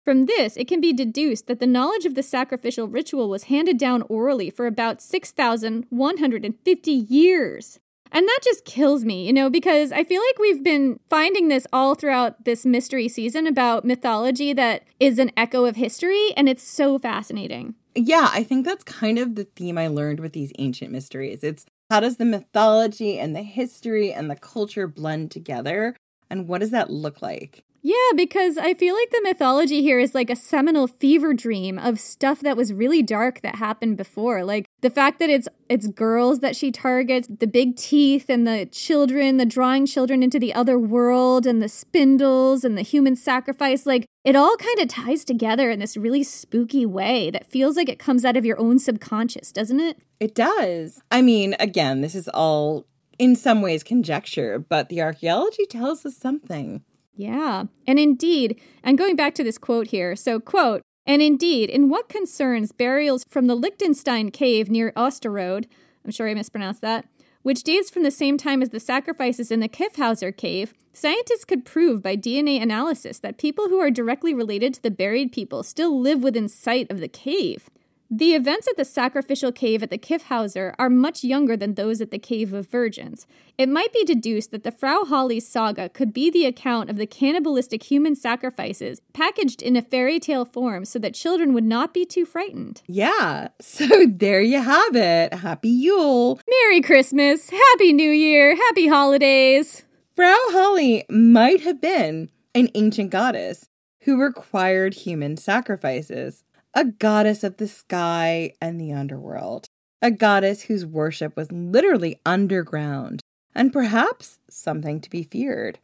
[0.04, 3.76] From this, it can be deduced that the knowledge of the sacrificial ritual was handed
[3.76, 7.80] down orally for about 6,150 years.
[8.12, 11.66] And that just kills me, you know, because I feel like we've been finding this
[11.72, 16.62] all throughout this mystery season about mythology that is an echo of history, and it's
[16.62, 17.74] so fascinating.
[17.94, 21.42] Yeah, I think that's kind of the theme I learned with these ancient mysteries.
[21.42, 25.96] It's how does the mythology and the history and the culture blend together?
[26.30, 27.64] And what does that look like?
[27.86, 32.00] Yeah, because I feel like the mythology here is like a seminal fever dream of
[32.00, 34.42] stuff that was really dark that happened before.
[34.42, 38.66] Like the fact that it's it's girls that she targets, the big teeth and the
[38.72, 43.86] children, the drawing children into the other world and the spindles and the human sacrifice,
[43.86, 47.88] like it all kind of ties together in this really spooky way that feels like
[47.88, 49.98] it comes out of your own subconscious, doesn't it?
[50.18, 51.00] It does.
[51.12, 52.84] I mean, again, this is all
[53.18, 56.82] in some ways conjecture, but the archaeology tells us something.
[57.14, 57.64] Yeah.
[57.86, 62.08] And indeed, and going back to this quote here, so quote, and indeed, in what
[62.08, 65.66] concerns burials from the Lichtenstein cave near Osterode,
[66.04, 67.06] I'm sure I mispronounced that,
[67.42, 71.64] which dates from the same time as the sacrifices in the Kyffhauser cave, scientists could
[71.64, 76.00] prove by DNA analysis that people who are directly related to the buried people still
[76.00, 77.70] live within sight of the cave.
[78.10, 82.12] The events at the sacrificial cave at the Kyffhauser are much younger than those at
[82.12, 83.26] the Cave of Virgins.
[83.58, 87.06] It might be deduced that the Frau Holle saga could be the account of the
[87.06, 92.06] cannibalistic human sacrifices packaged in a fairy tale form so that children would not be
[92.06, 92.80] too frightened.
[92.86, 95.34] Yeah, so there you have it.
[95.34, 96.38] Happy Yule.
[96.48, 97.50] Merry Christmas.
[97.50, 98.54] Happy New Year.
[98.54, 99.84] Happy holidays.
[100.14, 103.68] Frau Holle might have been an ancient goddess
[104.02, 106.44] who required human sacrifices
[106.76, 109.66] a goddess of the sky and the underworld,
[110.02, 113.22] a goddess whose worship was literally underground,
[113.54, 115.78] and perhaps something to be feared.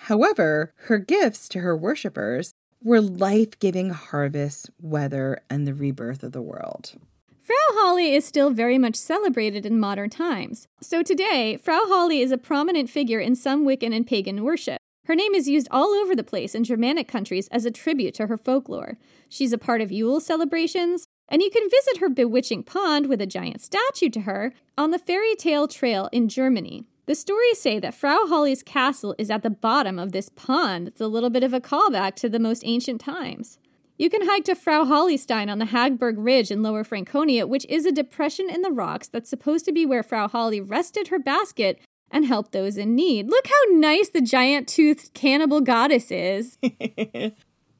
[0.00, 6.32] However, her gifts to her worshippers were life giving harvests, weather, and the rebirth of
[6.32, 6.94] the world.
[7.42, 10.66] Frau Holle is still very much celebrated in modern times.
[10.80, 14.77] So today, Frau Holle is a prominent figure in some Wiccan and pagan worship.
[15.08, 18.26] Her name is used all over the place in Germanic countries as a tribute to
[18.26, 18.98] her folklore.
[19.26, 23.26] She's a part of Yule celebrations, and you can visit her bewitching pond with a
[23.26, 26.84] giant statue to her on the Fairy Tale Trail in Germany.
[27.06, 30.88] The stories say that Frau Holle's castle is at the bottom of this pond.
[30.88, 33.58] It's a little bit of a callback to the most ancient times.
[33.96, 37.86] You can hike to Frau Hollestein on the Hagberg Ridge in Lower Franconia, which is
[37.86, 41.80] a depression in the rocks that's supposed to be where Frau Holle rested her basket
[42.10, 43.28] and help those in need.
[43.28, 46.58] Look how nice the giant toothed cannibal goddess is.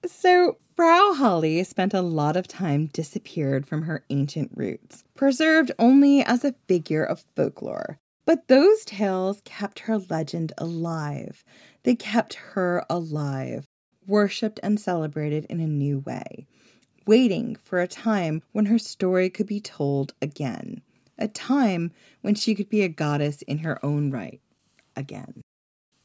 [0.06, 6.22] so, Frau Holle spent a lot of time disappeared from her ancient roots, preserved only
[6.22, 7.98] as a figure of folklore.
[8.24, 11.42] But those tales kept her legend alive.
[11.82, 13.66] They kept her alive,
[14.06, 16.46] worshipped and celebrated in a new way,
[17.06, 20.82] waiting for a time when her story could be told again,
[21.18, 21.92] a time
[22.22, 24.40] when she could be a goddess in her own right
[24.96, 25.42] again.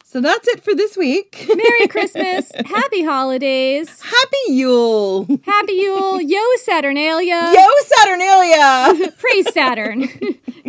[0.05, 1.43] So that's it for this week.
[1.55, 2.51] Merry Christmas.
[2.65, 3.99] Happy holidays.
[3.99, 5.25] Happy Yule.
[5.43, 6.21] Happy Yule.
[6.21, 7.51] Yo, Saturnalia.
[7.51, 9.11] Yo, Saturnalia.
[9.17, 10.07] Praise Saturn.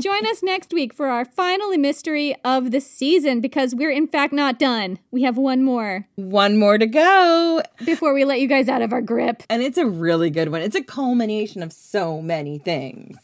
[0.01, 4.33] Join us next week for our final mystery of the season because we're in fact
[4.33, 4.99] not done.
[5.11, 6.07] We have one more.
[6.15, 7.61] One more to go.
[7.85, 9.43] Before we let you guys out of our grip.
[9.51, 10.63] And it's a really good one.
[10.63, 13.19] It's a culmination of so many things.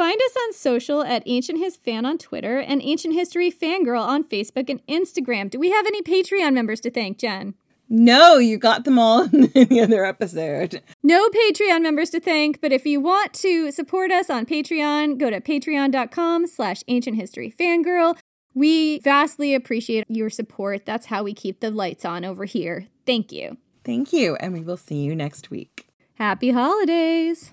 [0.00, 4.24] Find us on social at Ancient His Fan on Twitter and Ancient History Fangirl on
[4.24, 5.50] Facebook and Instagram.
[5.50, 7.52] Do we have any Patreon members to thank, Jen?
[7.86, 10.80] No, you got them all in the other episode.
[11.02, 15.28] No Patreon members to thank, but if you want to support us on Patreon, go
[15.28, 18.16] to patreon.com slash ancient history fangirl.
[18.54, 20.86] We vastly appreciate your support.
[20.86, 22.86] That's how we keep the lights on over here.
[23.04, 23.58] Thank you.
[23.84, 25.88] Thank you, and we will see you next week.
[26.14, 27.52] Happy holidays.